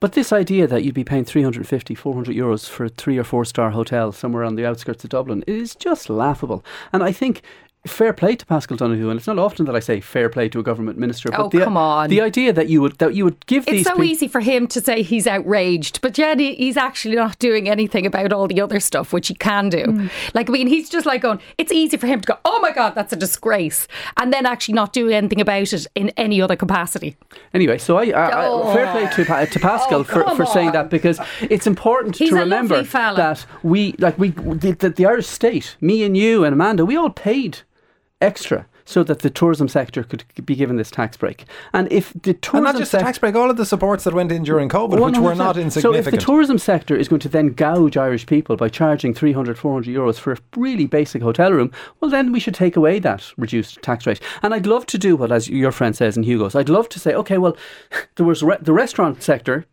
But 0.00 0.12
this 0.12 0.34
idea 0.34 0.66
that 0.66 0.84
you'd 0.84 0.94
be 0.94 1.02
paying 1.02 1.24
350, 1.24 1.94
400 1.94 2.36
euros 2.36 2.68
for 2.68 2.84
a 2.84 2.88
three 2.90 3.16
or 3.16 3.24
four 3.24 3.46
star 3.46 3.70
hotel 3.70 4.12
somewhere 4.12 4.44
on 4.44 4.56
the 4.56 4.66
outskirts 4.66 5.02
of 5.04 5.10
Dublin 5.10 5.42
is 5.46 5.74
just 5.74 6.10
laughable. 6.10 6.62
And 6.92 7.02
I 7.02 7.10
think 7.10 7.40
fair 7.88 8.12
play 8.12 8.36
to 8.36 8.46
Paschal 8.46 8.76
Donohoe, 8.76 9.10
and 9.10 9.18
it's 9.18 9.26
not 9.26 9.38
often 9.38 9.66
that 9.66 9.74
I 9.74 9.80
say 9.80 10.00
fair 10.00 10.28
play 10.28 10.48
to 10.50 10.60
a 10.60 10.62
government 10.62 10.98
minister. 10.98 11.30
But 11.30 11.40
Oh, 11.40 11.48
the, 11.48 11.60
come 11.64 11.76
on. 11.76 12.08
the 12.10 12.20
idea 12.20 12.52
that 12.52 12.68
you 12.68 12.80
would 12.80 12.98
that 12.98 13.14
you 13.14 13.24
would 13.24 13.44
give 13.46 13.66
It's 13.66 13.84
so 13.84 13.92
people, 13.92 14.04
easy 14.04 14.28
for 14.28 14.40
him 14.40 14.66
to 14.68 14.80
say 14.80 15.02
he's 15.02 15.26
outraged, 15.26 16.00
but 16.00 16.16
yet 16.18 16.38
he's 16.38 16.76
actually 16.76 17.16
not 17.16 17.38
doing 17.38 17.68
anything 17.68 18.06
about 18.06 18.32
all 18.32 18.46
the 18.46 18.60
other 18.60 18.80
stuff 18.80 19.12
which 19.12 19.28
he 19.28 19.34
can 19.34 19.68
do. 19.68 19.84
Mm. 19.84 20.10
Like, 20.34 20.48
I 20.48 20.52
mean, 20.52 20.66
he's 20.66 20.88
just 20.88 21.06
like 21.06 21.22
going, 21.22 21.40
it's 21.58 21.72
easy 21.72 21.96
for 21.96 22.06
him 22.06 22.20
to 22.20 22.26
go, 22.26 22.38
oh 22.44 22.60
my 22.60 22.72
God, 22.72 22.94
that's 22.94 23.12
a 23.12 23.16
disgrace, 23.16 23.88
and 24.16 24.32
then 24.32 24.46
actually 24.46 24.74
not 24.74 24.92
do 24.92 25.08
anything 25.10 25.40
about 25.40 25.72
it 25.72 25.86
in 25.94 26.10
any 26.10 26.40
other 26.40 26.56
capacity. 26.56 27.16
Anyway, 27.54 27.78
so 27.78 27.96
I, 27.98 28.04
I, 28.10 28.46
Oh. 28.48 28.68
I 28.70 28.74
fair 28.74 28.92
play 28.92 29.24
to 29.24 29.46
to 29.46 29.58
Paschal 29.60 30.00
Oh, 30.00 30.04
for, 30.04 30.24
for 30.36 30.46
saying 30.46 30.72
that 30.72 30.90
because 30.90 31.20
it's 31.40 31.66
important 31.66 32.16
He's 32.16 32.30
to 32.30 32.36
remember 32.36 32.82
that 32.82 33.46
we 33.62 33.92
like 33.98 34.18
we 34.18 34.30
the, 34.30 34.72
the, 34.72 34.90
the 34.90 35.06
Irish 35.06 35.26
state, 35.26 35.76
me 35.80 36.02
and 36.02 36.16
you 36.16 36.44
and 36.44 36.52
Amanda, 36.52 36.84
we 36.84 36.96
all 36.96 37.10
paid 37.10 37.58
extra 38.20 38.66
so 38.84 39.04
that 39.04 39.18
the 39.18 39.28
tourism 39.28 39.68
sector 39.68 40.02
could 40.02 40.24
be 40.46 40.56
given 40.56 40.76
this 40.76 40.90
tax 40.90 41.14
break. 41.14 41.44
And 41.74 41.92
if 41.92 42.10
the 42.14 42.32
tourism 42.32 42.56
And 42.56 42.64
not 42.64 42.78
just 42.78 42.90
sec- 42.90 43.02
tax 43.02 43.18
break, 43.18 43.34
all 43.34 43.50
of 43.50 43.58
the 43.58 43.66
supports 43.66 44.04
that 44.04 44.14
went 44.14 44.32
in 44.32 44.44
during 44.44 44.70
COVID, 44.70 44.92
which 44.92 45.18
were 45.18 45.34
100%. 45.34 45.36
not 45.36 45.72
So 45.74 45.94
if 45.94 46.06
the 46.06 46.16
tourism 46.16 46.56
sector 46.56 46.96
is 46.96 47.06
going 47.06 47.20
to 47.20 47.28
then 47.28 47.48
gouge 47.52 47.98
Irish 47.98 48.24
people 48.24 48.56
by 48.56 48.70
charging 48.70 49.12
300, 49.12 49.58
400 49.58 49.94
euros 49.94 50.18
for 50.18 50.32
a 50.32 50.38
really 50.56 50.86
basic 50.86 51.20
hotel 51.20 51.52
room, 51.52 51.70
well, 52.00 52.10
then 52.10 52.32
we 52.32 52.40
should 52.40 52.54
take 52.54 52.76
away 52.76 52.98
that 53.00 53.30
reduced 53.36 53.82
tax 53.82 54.06
rate. 54.06 54.20
And 54.42 54.54
I'd 54.54 54.66
love 54.66 54.86
to 54.86 54.96
do 54.96 55.16
what, 55.16 55.30
as 55.30 55.50
your 55.50 55.70
friend 55.70 55.94
says 55.94 56.16
in 56.16 56.22
Hugo's, 56.22 56.54
I'd 56.54 56.70
love 56.70 56.88
to 56.88 56.98
say, 56.98 57.12
okay, 57.12 57.36
well, 57.36 57.58
there 58.16 58.24
was 58.24 58.42
re- 58.42 58.56
the 58.58 58.72
restaurant 58.72 59.22
sector 59.22 59.66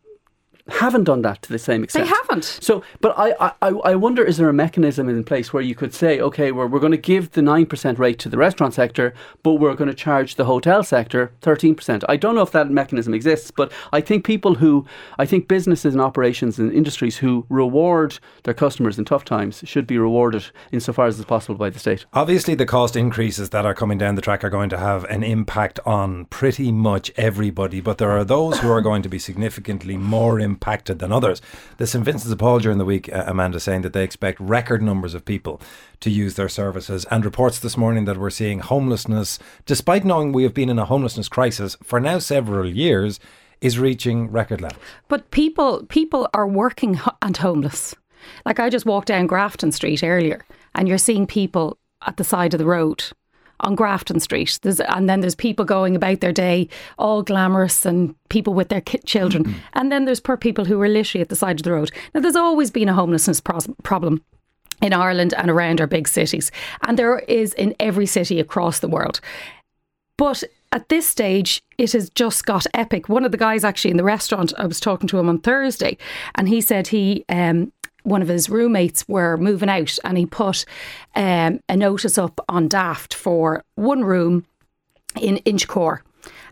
haven't 0.68 1.04
done 1.04 1.22
that 1.22 1.44
to 1.44 1.52
the 1.52 1.60
same 1.60 1.84
extent. 1.84 2.06
They 2.06 2.10
haven't. 2.10 2.44
So, 2.44 2.82
but 3.00 3.14
I, 3.18 3.54
I, 3.62 3.70
I 3.70 3.96
wonder 3.96 4.24
is 4.24 4.38
there 4.38 4.50
a 4.50 4.54
mechanism 4.54 5.08
in 5.08 5.24
place 5.24 5.54
where 5.54 5.62
you 5.62 5.76
could 5.76 5.94
say, 5.94 6.20
okay, 6.20 6.52
we're, 6.52 6.66
we're 6.66 6.80
going 6.80 6.92
to 6.92 6.98
give 6.98 7.32
the 7.32 7.42
9% 7.42 8.00
rate 8.00 8.18
to 8.20 8.30
the 8.30 8.38
restaurant 8.38 8.74
sector, 8.74 9.14
but 9.44 9.54
we're 9.54 9.76
going 9.76 9.90
to 9.90 9.96
charge 9.96 10.36
the 10.36 10.46
hotel 10.46 10.82
sector 10.82 11.32
13%. 11.42 12.04
I 12.10 12.18
don't 12.18 12.34
know 12.34 12.42
if 12.42 12.52
that 12.52 12.72
mechanism 12.72 13.14
exists, 13.14 13.52
but 13.52 13.72
I 13.94 14.02
think 14.02 14.26
people 14.26 14.56
who, 14.56 14.88
I 15.20 15.26
think 15.28 15.48
businesses 15.48 15.94
and 15.94 16.02
operations 16.02 16.58
and 16.58 16.74
industries 16.74 17.18
who 17.18 17.46
reward 17.48 18.18
their 18.44 18.56
customers 18.56 18.98
in 18.98 19.06
tough 19.06 19.24
times 19.24 19.62
should 19.66 19.86
be 19.86 20.00
rewarded 20.00 20.46
insofar 20.72 21.06
as 21.06 21.20
is 21.20 21.26
possible 21.26 21.56
by 21.56 21.70
the 21.70 21.80
state. 21.80 22.06
Obviously, 22.14 22.56
the 22.56 22.66
cost 22.66 22.96
increases 22.96 23.52
that 23.52 23.68
are 23.68 23.76
coming 23.76 24.00
down 24.00 24.16
the 24.16 24.22
track 24.22 24.44
are 24.44 24.50
going 24.50 24.70
to 24.70 24.80
have 24.80 25.04
an 25.06 25.24
impact 25.24 25.80
on 25.86 26.26
pretty 26.26 26.72
much 26.72 27.12
everybody, 27.18 27.82
but 27.82 28.00
there 28.00 28.10
are 28.10 28.24
those 28.24 28.60
who 28.60 28.72
are 28.72 28.82
going 28.82 29.04
to 29.04 29.10
be 29.10 29.20
significantly 29.20 29.96
more 29.96 30.40
impacted 30.40 30.55
than 31.00 31.12
others. 31.12 31.42
The 31.78 31.88
St 31.88 32.04
Vincent's 32.04 32.30
de 32.30 32.36
Paul 32.36 32.60
during 32.60 32.78
the 32.78 32.86
week, 32.86 33.12
uh, 33.12 33.24
Amanda, 33.28 33.60
saying 33.60 33.82
that 33.82 33.94
they 33.94 34.04
expect 34.04 34.40
record 34.40 34.82
numbers 34.82 35.14
of 35.14 35.26
people 35.26 35.62
to 36.02 36.10
use 36.10 36.36
their 36.36 36.50
services, 36.50 37.06
and 37.12 37.24
reports 37.24 37.60
this 37.60 37.78
morning 37.78 38.06
that 38.06 38.18
we're 38.18 38.30
seeing 38.30 38.60
homelessness, 38.60 39.40
despite 39.66 40.06
knowing 40.06 40.32
we 40.32 40.44
have 40.44 40.54
been 40.54 40.70
in 40.70 40.80
a 40.80 40.86
homelessness 40.86 41.30
crisis 41.30 41.78
for 41.84 42.00
now 42.00 42.20
several 42.20 42.70
years, 42.70 43.20
is 43.62 43.80
reaching 43.80 44.30
record 44.32 44.62
levels. 44.62 44.82
But 45.08 45.32
people 45.32 45.86
people 45.90 46.28
are 46.34 46.48
working 46.48 47.00
and 47.22 47.36
homeless. 47.38 47.96
Like 48.46 48.60
I 48.60 48.70
just 48.70 48.86
walked 48.86 49.08
down 49.08 49.28
Grafton 49.28 49.72
Street 49.72 50.04
earlier, 50.04 50.46
and 50.74 50.88
you're 50.88 50.98
seeing 50.98 51.28
people 51.28 51.78
at 52.06 52.18
the 52.18 52.24
side 52.24 52.54
of 52.54 52.60
the 52.60 52.66
road 52.66 53.04
on 53.62 53.76
Grafton 53.76 54.20
Street. 54.20 54.60
There's, 54.62 54.80
and 54.80 55.10
then 55.10 55.22
there's 55.22 55.36
people 55.36 55.66
going 55.66 55.96
about 55.96 56.20
their 56.20 56.34
day, 56.34 56.68
all 56.98 57.24
glamorous, 57.24 57.86
and 57.86 58.16
people 58.30 58.54
with 58.54 58.70
their 58.70 58.82
ki- 58.82 59.00
children. 59.06 59.56
And 59.74 59.92
then 59.92 60.06
there's 60.06 60.20
poor 60.20 60.38
people 60.38 60.66
who 60.66 60.82
are 60.82 60.90
literally 60.90 61.22
at 61.22 61.30
the 61.30 61.36
side 61.36 61.60
of 61.60 61.64
the 61.64 61.72
road. 61.72 61.92
Now, 62.14 62.22
there's 62.22 62.36
always 62.36 62.72
been 62.72 62.90
a 62.90 62.94
homelessness 62.94 63.40
pros- 63.40 63.70
problem 63.84 64.24
in 64.82 64.94
Ireland 64.94 65.34
and 65.38 65.50
around 65.50 65.80
our 65.80 65.88
big 65.88 66.08
cities, 66.08 66.52
and 66.84 67.00
there 67.00 67.20
is 67.20 67.54
in 67.54 67.76
every 67.80 68.06
city 68.06 68.40
across 68.40 68.80
the 68.80 68.90
world. 68.90 69.22
But 70.18 70.44
at 70.72 70.90
this 70.90 71.08
stage, 71.08 71.62
it 71.78 71.94
has 71.94 72.10
just 72.10 72.46
got 72.46 72.66
epic. 72.74 73.08
One 73.08 73.26
of 73.26 73.32
the 73.32 73.38
guys 73.38 73.64
actually 73.64 73.92
in 73.92 73.98
the 73.98 74.04
restaurant, 74.04 74.54
I 74.58 74.66
was 74.66 74.80
talking 74.80 75.08
to 75.08 75.20
him 75.20 75.30
on 75.30 75.40
Thursday, 75.40 75.98
and 76.36 76.50
he 76.50 76.62
said 76.62 76.88
he, 76.88 77.24
um, 77.30 77.72
one 78.06 78.22
of 78.22 78.28
his 78.28 78.50
roommates 78.50 79.08
were 79.08 79.38
moving 79.38 79.70
out, 79.70 79.98
and 80.04 80.18
he 80.18 80.26
put 80.26 80.66
um, 81.16 81.60
a 81.68 81.76
notice 81.76 82.18
up 82.18 82.40
on 82.48 82.68
Daft 82.68 83.14
for 83.14 83.64
one 83.76 84.04
room 84.04 84.46
in 85.20 85.38
Inchicore. 85.46 86.00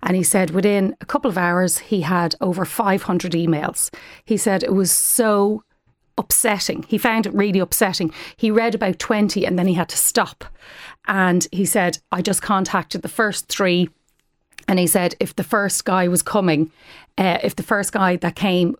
And 0.01 0.15
he 0.15 0.23
said 0.23 0.51
within 0.51 0.95
a 0.99 1.05
couple 1.05 1.29
of 1.29 1.37
hours, 1.37 1.77
he 1.77 2.01
had 2.01 2.35
over 2.41 2.65
500 2.65 3.31
emails. 3.31 3.93
He 4.25 4.37
said 4.37 4.63
it 4.63 4.73
was 4.73 4.91
so 4.91 5.63
upsetting. 6.17 6.83
He 6.87 6.97
found 6.97 7.25
it 7.25 7.33
really 7.33 7.59
upsetting. 7.59 8.13
He 8.35 8.51
read 8.51 8.75
about 8.75 8.99
20 8.99 9.45
and 9.45 9.57
then 9.57 9.67
he 9.67 9.73
had 9.73 9.89
to 9.89 9.97
stop. 9.97 10.45
And 11.07 11.47
he 11.51 11.65
said, 11.65 11.99
I 12.11 12.21
just 12.21 12.41
contacted 12.41 13.01
the 13.01 13.07
first 13.07 13.47
three. 13.47 13.89
And 14.67 14.79
he 14.79 14.87
said, 14.87 15.15
if 15.19 15.35
the 15.35 15.43
first 15.43 15.85
guy 15.85 16.07
was 16.07 16.21
coming, 16.21 16.71
uh, 17.17 17.39
if 17.43 17.55
the 17.55 17.63
first 17.63 17.91
guy 17.91 18.15
that 18.17 18.35
came, 18.35 18.75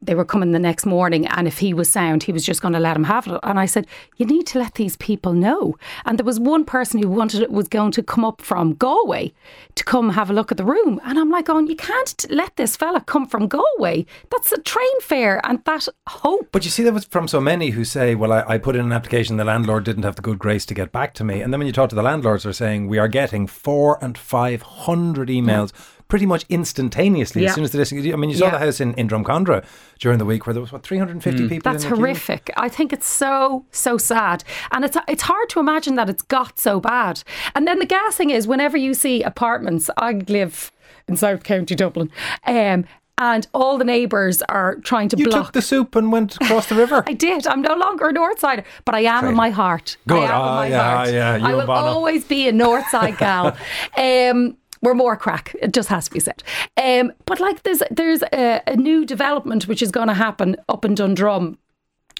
they 0.00 0.14
were 0.14 0.24
coming 0.24 0.52
the 0.52 0.58
next 0.58 0.86
morning, 0.86 1.26
and 1.26 1.48
if 1.48 1.58
he 1.58 1.74
was 1.74 1.90
sound, 1.90 2.22
he 2.22 2.32
was 2.32 2.44
just 2.44 2.62
going 2.62 2.74
to 2.74 2.80
let 2.80 2.96
him 2.96 3.04
have 3.04 3.26
it. 3.26 3.40
And 3.42 3.58
I 3.58 3.66
said, 3.66 3.86
you 4.16 4.26
need 4.26 4.46
to 4.48 4.58
let 4.58 4.74
these 4.74 4.96
people 4.96 5.32
know. 5.32 5.76
And 6.04 6.18
there 6.18 6.24
was 6.24 6.38
one 6.38 6.64
person 6.64 7.02
who 7.02 7.08
wanted 7.08 7.42
it 7.42 7.50
was 7.50 7.68
going 7.68 7.92
to 7.92 8.02
come 8.02 8.24
up 8.24 8.40
from 8.40 8.74
Galway 8.74 9.32
to 9.74 9.84
come 9.84 10.10
have 10.10 10.30
a 10.30 10.32
look 10.32 10.50
at 10.50 10.58
the 10.58 10.64
room, 10.64 11.00
and 11.04 11.18
I'm 11.18 11.30
like, 11.30 11.46
going, 11.46 11.66
you 11.66 11.76
can't 11.76 12.26
let 12.30 12.56
this 12.56 12.76
fella 12.76 13.00
come 13.00 13.26
from 13.26 13.48
Galway. 13.48 14.06
That's 14.30 14.52
a 14.52 14.60
train 14.62 15.00
fare, 15.00 15.40
and 15.44 15.64
that 15.64 15.88
hope. 16.06 16.48
But 16.52 16.64
you 16.64 16.70
see 16.70 16.82
that 16.84 16.94
was 16.94 17.04
from 17.04 17.28
so 17.28 17.40
many 17.40 17.70
who 17.70 17.84
say, 17.84 18.14
well, 18.14 18.32
I, 18.32 18.44
I 18.46 18.58
put 18.58 18.76
in 18.76 18.84
an 18.84 18.92
application, 18.92 19.36
the 19.36 19.44
landlord 19.44 19.84
didn't 19.84 20.04
have 20.04 20.16
the 20.16 20.22
good 20.22 20.38
grace 20.38 20.66
to 20.66 20.74
get 20.74 20.92
back 20.92 21.14
to 21.14 21.24
me. 21.24 21.40
And 21.40 21.52
then 21.52 21.60
when 21.60 21.66
you 21.66 21.72
talk 21.72 21.90
to 21.90 21.96
the 21.96 22.02
landlords, 22.02 22.44
they're 22.44 22.52
saying, 22.52 22.88
we 22.88 22.98
are 22.98 23.08
getting 23.08 23.46
four 23.46 24.02
and 24.02 24.16
500 24.16 25.28
emails 25.28 25.72
pretty 26.08 26.24
much 26.26 26.44
instantaneously 26.48 27.42
Yeah. 27.42 27.50
as 27.50 27.54
soon 27.54 27.64
as 27.64 27.70
the 27.70 27.78
listing. 27.78 28.12
I 28.12 28.16
mean, 28.16 28.30
you 28.30 28.36
saw 28.36 28.46
Yeah. 28.46 28.52
the 28.52 28.58
house 28.58 28.80
in, 28.80 28.94
in 28.94 29.08
Drumcondra 29.08 29.62
during 29.98 30.18
the 30.18 30.24
week 30.24 30.46
where 30.46 30.54
there 30.54 30.62
was, 30.62 30.72
what, 30.72 30.82
350 30.82 31.48
people 31.48 31.70
That's 31.70 31.84
in 31.84 31.90
the 31.90 31.96
queue? 31.96 32.04
horrific. 32.04 32.50
I 32.56 32.68
think 32.70 32.92
it's 32.92 33.06
so 33.06 33.64
so 33.72 33.98
sad, 33.98 34.42
and 34.72 34.84
it's 34.84 34.96
it's 35.06 35.22
hard 35.24 35.48
to 35.50 35.60
imagine 35.60 35.96
that 35.96 36.08
it's 36.08 36.22
got 36.22 36.58
so 36.58 36.80
bad. 36.80 37.22
And 37.54 37.66
then 37.68 37.78
the 37.78 37.86
gas 37.86 38.16
thing 38.16 38.30
is, 38.30 38.46
whenever 38.46 38.76
you 38.76 38.94
see 38.94 39.22
apartments, 39.22 39.90
I 39.98 40.12
live 40.28 40.72
in 41.06 41.16
South 41.16 41.42
County 41.42 41.74
Dublin, 41.74 42.10
um, 42.46 42.84
and 43.18 43.46
all 43.52 43.76
the 43.76 43.84
neighbours 43.84 44.42
are 44.48 44.76
trying 44.76 45.08
to 45.10 45.16
You 45.18 45.24
block. 45.26 45.34
You 45.36 45.42
took 45.44 45.52
the 45.52 45.62
soup 45.62 45.94
and 45.96 46.10
went 46.12 46.36
across 46.36 46.66
the 46.68 46.74
river. 46.74 47.02
I 47.06 47.12
did. 47.12 47.46
I'm 47.46 47.60
no 47.62 47.74
longer 47.74 48.08
a 48.08 48.12
Northsider, 48.14 48.64
but 48.86 48.94
I 48.94 49.00
am 49.00 49.26
in 49.26 49.34
my 49.34 49.50
heart. 49.50 49.96
Good. 50.06 50.22
I 50.22 50.24
am 50.24 50.30
Ah, 50.32 50.62
in 50.62 50.70
my 50.70 50.76
yeah, 50.76 50.94
heart. 50.96 51.10
yeah, 51.10 51.38
I 51.42 51.54
will 51.54 51.70
always 51.70 52.24
be 52.24 52.48
a 52.48 52.52
Northside 52.52 53.18
gal. 53.18 53.56
um, 53.98 54.56
we're 54.82 54.94
more 54.94 55.16
crack. 55.16 55.54
It 55.60 55.72
just 55.72 55.88
has 55.88 56.06
to 56.06 56.10
be 56.10 56.20
said. 56.20 56.42
Um, 56.76 57.12
but 57.26 57.40
like, 57.40 57.62
there's 57.62 57.82
there's 57.90 58.22
a, 58.32 58.60
a 58.66 58.76
new 58.76 59.04
development 59.04 59.68
which 59.68 59.82
is 59.82 59.90
going 59.90 60.08
to 60.08 60.14
happen 60.14 60.56
up 60.68 60.84
in 60.84 60.94
Dundrum 60.94 61.58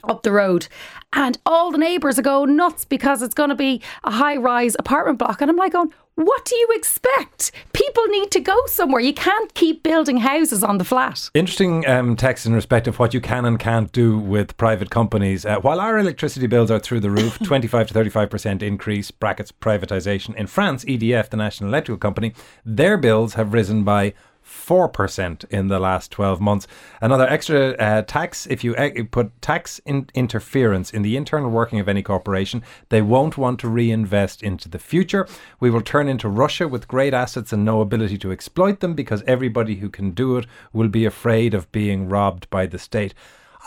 up 0.05 0.23
the 0.23 0.31
road 0.31 0.69
and 1.13 1.39
all 1.45 1.73
the 1.73 1.79
neighbours 1.79 2.19
are 2.19 2.23
going 2.23 2.55
nuts 2.55 2.85
because 2.85 3.21
it's 3.21 3.35
going 3.35 3.49
to 3.49 3.57
be 3.57 3.83
a 4.05 4.11
high 4.13 4.37
rise 4.37 4.77
apartment 4.79 5.19
block 5.19 5.41
and 5.41 5.51
I'm 5.51 5.57
like 5.57 5.73
going 5.73 5.93
what 6.19 6.45
do 6.45 6.57
you 6.57 6.69
expect 6.73 7.53
people 7.73 8.05
need 8.09 8.31
to 8.31 8.41
go 8.41 8.57
somewhere 8.67 9.01
you 9.01 9.15
can't 9.15 9.55
keep 9.55 9.83
building 9.83 10.17
houses 10.17 10.65
on 10.65 10.79
the 10.79 10.85
flat 10.85 11.31
Interesting 11.35 11.87
um, 11.87 12.17
text 12.17 12.47
in 12.47 12.53
respect 12.53 12.89
of 12.89 12.99
what 12.99 13.15
you 13.15 13.21
can 13.21 13.45
and 13.45 13.59
can't 13.59 13.93
do 13.93 14.19
with 14.19 14.57
private 14.57 14.91
companies. 14.91 15.47
Uh, 15.47 15.61
while 15.61 15.81
our 15.81 15.99
electricity 15.99 16.49
bills 16.49 16.71
are 16.71 16.81
through 16.81 17.01
the 17.01 17.11
roof, 17.11 17.39
25 17.45 17.89
to 17.89 17.95
35% 17.95 18.63
increase, 18.63 19.11
brackets 19.13 19.53
privatisation. 19.53 20.35
In 20.35 20.49
France, 20.49 20.85
EDF, 20.85 21.31
the 21.31 21.37
national 21.37 21.71
electrical 21.71 21.99
company, 21.99 22.35
their 22.65 22.97
bills 22.97 23.35
have 23.35 23.53
risen 23.53 23.85
by 23.85 24.15
4% 24.49 25.45
in 25.51 25.69
the 25.69 25.79
last 25.79 26.11
12 26.11 26.41
months. 26.41 26.67
Another 27.01 27.29
extra 27.29 27.71
uh, 27.73 28.03
tax, 28.03 28.47
if 28.47 28.65
you 28.65 28.75
uh, 28.77 28.91
put 29.11 29.41
tax 29.43 29.79
in 29.85 30.09
interference 30.15 30.91
in 30.91 31.03
the 31.03 31.17
internal 31.17 31.51
working 31.51 31.79
of 31.81 31.89
any 31.89 32.03
corporation, 32.03 32.63
they 32.89 33.03
won't 33.03 33.37
want 33.37 33.61
to 33.61 33.69
reinvest 33.69 34.43
into 34.43 34.69
the 34.69 34.79
future. 34.79 35.29
We 35.61 35.71
will 35.71 35.83
turn 35.83 36.09
into 36.09 36.29
Russia 36.29 36.67
with 36.67 36.89
great 36.89 37.13
assets 37.13 37.53
and 37.53 37.65
no 37.65 37.81
ability 37.81 38.19
to 38.19 38.33
exploit 38.33 38.81
them 38.81 38.95
because 38.95 39.23
everybody 39.27 39.77
who 39.77 39.91
can 39.91 40.13
do 40.13 40.37
it 40.39 40.47
will 40.73 40.89
be 40.89 41.05
afraid 41.05 41.55
of 41.55 41.71
being 41.71 42.09
robbed 42.09 42.49
by 42.51 42.67
the 42.67 42.79
state. 42.79 43.15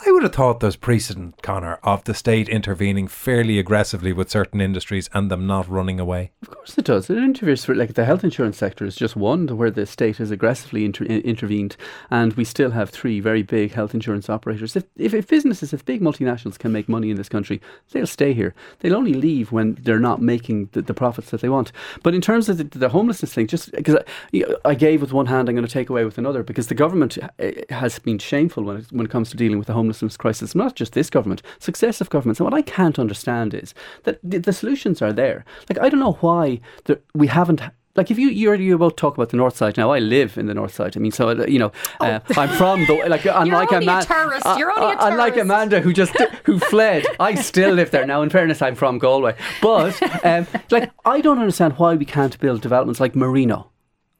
I 0.04 0.10
would 0.10 0.22
have 0.22 0.32
thought 0.32 0.60
there's 0.60 0.76
precedent, 0.76 1.42
Conor, 1.42 1.78
of 1.82 2.04
the 2.04 2.14
state 2.14 2.48
intervening 2.48 3.06
fairly 3.08 3.58
aggressively 3.58 4.12
with 4.12 4.30
certain 4.30 4.60
industries 4.60 5.08
and 5.12 5.30
them 5.30 5.46
not 5.46 5.68
running 5.68 6.00
away. 6.00 6.32
Of 6.42 6.50
course 6.50 6.76
it 6.76 6.84
does. 6.86 7.08
It 7.08 7.18
interferes 7.18 7.64
for 7.64 7.74
like 7.74 7.94
the 7.94 8.04
health 8.04 8.24
insurance 8.24 8.56
sector 8.56 8.84
is 8.84 8.96
just 8.96 9.14
one 9.16 9.46
where 9.56 9.70
the 9.70 9.86
state 9.86 10.16
has 10.16 10.30
aggressively 10.30 10.84
inter- 10.84 11.04
intervened, 11.04 11.76
and 12.10 12.32
we 12.34 12.44
still 12.44 12.70
have 12.70 12.90
three 12.90 13.20
very 13.20 13.42
big 13.42 13.72
health 13.72 13.94
insurance 13.94 14.28
operators. 14.28 14.74
If, 14.76 14.84
if 14.96 15.14
if 15.14 15.28
businesses, 15.28 15.72
if 15.72 15.84
big 15.84 16.00
multinationals 16.00 16.58
can 16.58 16.72
make 16.72 16.88
money 16.88 17.10
in 17.10 17.16
this 17.16 17.28
country, 17.28 17.60
they'll 17.92 18.06
stay 18.06 18.32
here. 18.32 18.54
They'll 18.80 18.96
only 18.96 19.14
leave 19.14 19.52
when 19.52 19.78
they're 19.82 20.00
not 20.00 20.20
making 20.20 20.70
the, 20.72 20.82
the 20.82 20.94
profits 20.94 21.30
that 21.30 21.42
they 21.42 21.48
want. 21.48 21.70
But 22.02 22.14
in 22.14 22.20
terms 22.20 22.48
of 22.48 22.58
the, 22.58 22.64
the 22.64 22.88
homelessness 22.88 23.34
thing, 23.34 23.46
just 23.46 23.70
because 23.72 23.96
I, 24.34 24.44
I 24.64 24.74
gave 24.74 25.00
with 25.00 25.12
one 25.12 25.26
hand, 25.26 25.48
I'm 25.48 25.54
going 25.54 25.66
to 25.66 25.72
take 25.72 25.90
away 25.90 26.04
with 26.04 26.18
another 26.18 26.42
because 26.42 26.66
the 26.66 26.74
government 26.74 27.18
uh, 27.18 27.50
has 27.70 27.98
been 27.98 28.18
shameful 28.18 28.64
when 28.64 28.78
it, 28.78 28.86
when 28.90 29.06
it 29.06 29.10
comes 29.10 29.30
to 29.30 29.36
dealing 29.36 29.58
with 29.58 29.68
the 29.68 29.74
homelessness 29.82 30.16
crisis, 30.16 30.54
not 30.54 30.76
just 30.76 30.92
this 30.92 31.10
government, 31.10 31.42
successive 31.58 32.08
governments. 32.08 32.38
And 32.38 32.44
what 32.44 32.54
I 32.54 32.62
can't 32.62 32.98
understand 32.98 33.52
is 33.52 33.74
that 34.04 34.20
the, 34.22 34.38
the 34.38 34.52
solutions 34.52 35.02
are 35.02 35.12
there. 35.12 35.44
Like, 35.68 35.80
I 35.80 35.88
don't 35.88 36.00
know 36.00 36.18
why 36.20 36.60
the, 36.84 37.00
we 37.14 37.26
haven't 37.26 37.60
like 37.94 38.10
if 38.10 38.18
you 38.18 38.28
you 38.28 38.54
you 38.54 38.78
both 38.78 38.96
talk 38.96 39.18
about 39.18 39.28
the 39.28 39.36
north 39.36 39.54
side 39.54 39.76
now, 39.76 39.90
I 39.90 39.98
live 39.98 40.38
in 40.38 40.46
the 40.46 40.54
north 40.54 40.72
side. 40.72 40.96
I 40.96 41.00
mean, 41.00 41.12
so 41.12 41.28
uh, 41.28 41.44
you 41.46 41.58
know, 41.58 41.72
uh, 42.00 42.20
oh. 42.26 42.40
I'm 42.40 42.48
from 42.56 42.86
the 42.86 42.94
like 43.06 43.26
unlike 43.26 43.70
You're 43.70 43.80
only 43.80 43.86
Amanda, 43.86 44.04
a 44.04 44.06
tourist. 44.06 44.46
You're 44.58 44.70
only 44.70 44.94
a 44.94 44.96
tourist. 44.96 45.02
Uh, 45.02 45.10
unlike 45.10 45.36
Amanda 45.36 45.80
who 45.80 45.92
just 45.92 46.16
who 46.44 46.58
fled. 46.72 47.04
I 47.20 47.34
still 47.34 47.74
live 47.74 47.90
there 47.90 48.06
now. 48.06 48.22
In 48.22 48.30
fairness, 48.30 48.62
I'm 48.62 48.76
from 48.76 48.98
Galway, 48.98 49.36
but 49.60 49.92
um, 50.24 50.46
like 50.70 50.90
I 51.04 51.20
don't 51.20 51.38
understand 51.38 51.74
why 51.74 51.94
we 51.94 52.06
can't 52.06 52.38
build 52.40 52.62
developments 52.62 52.98
like 52.98 53.14
Marino 53.14 53.71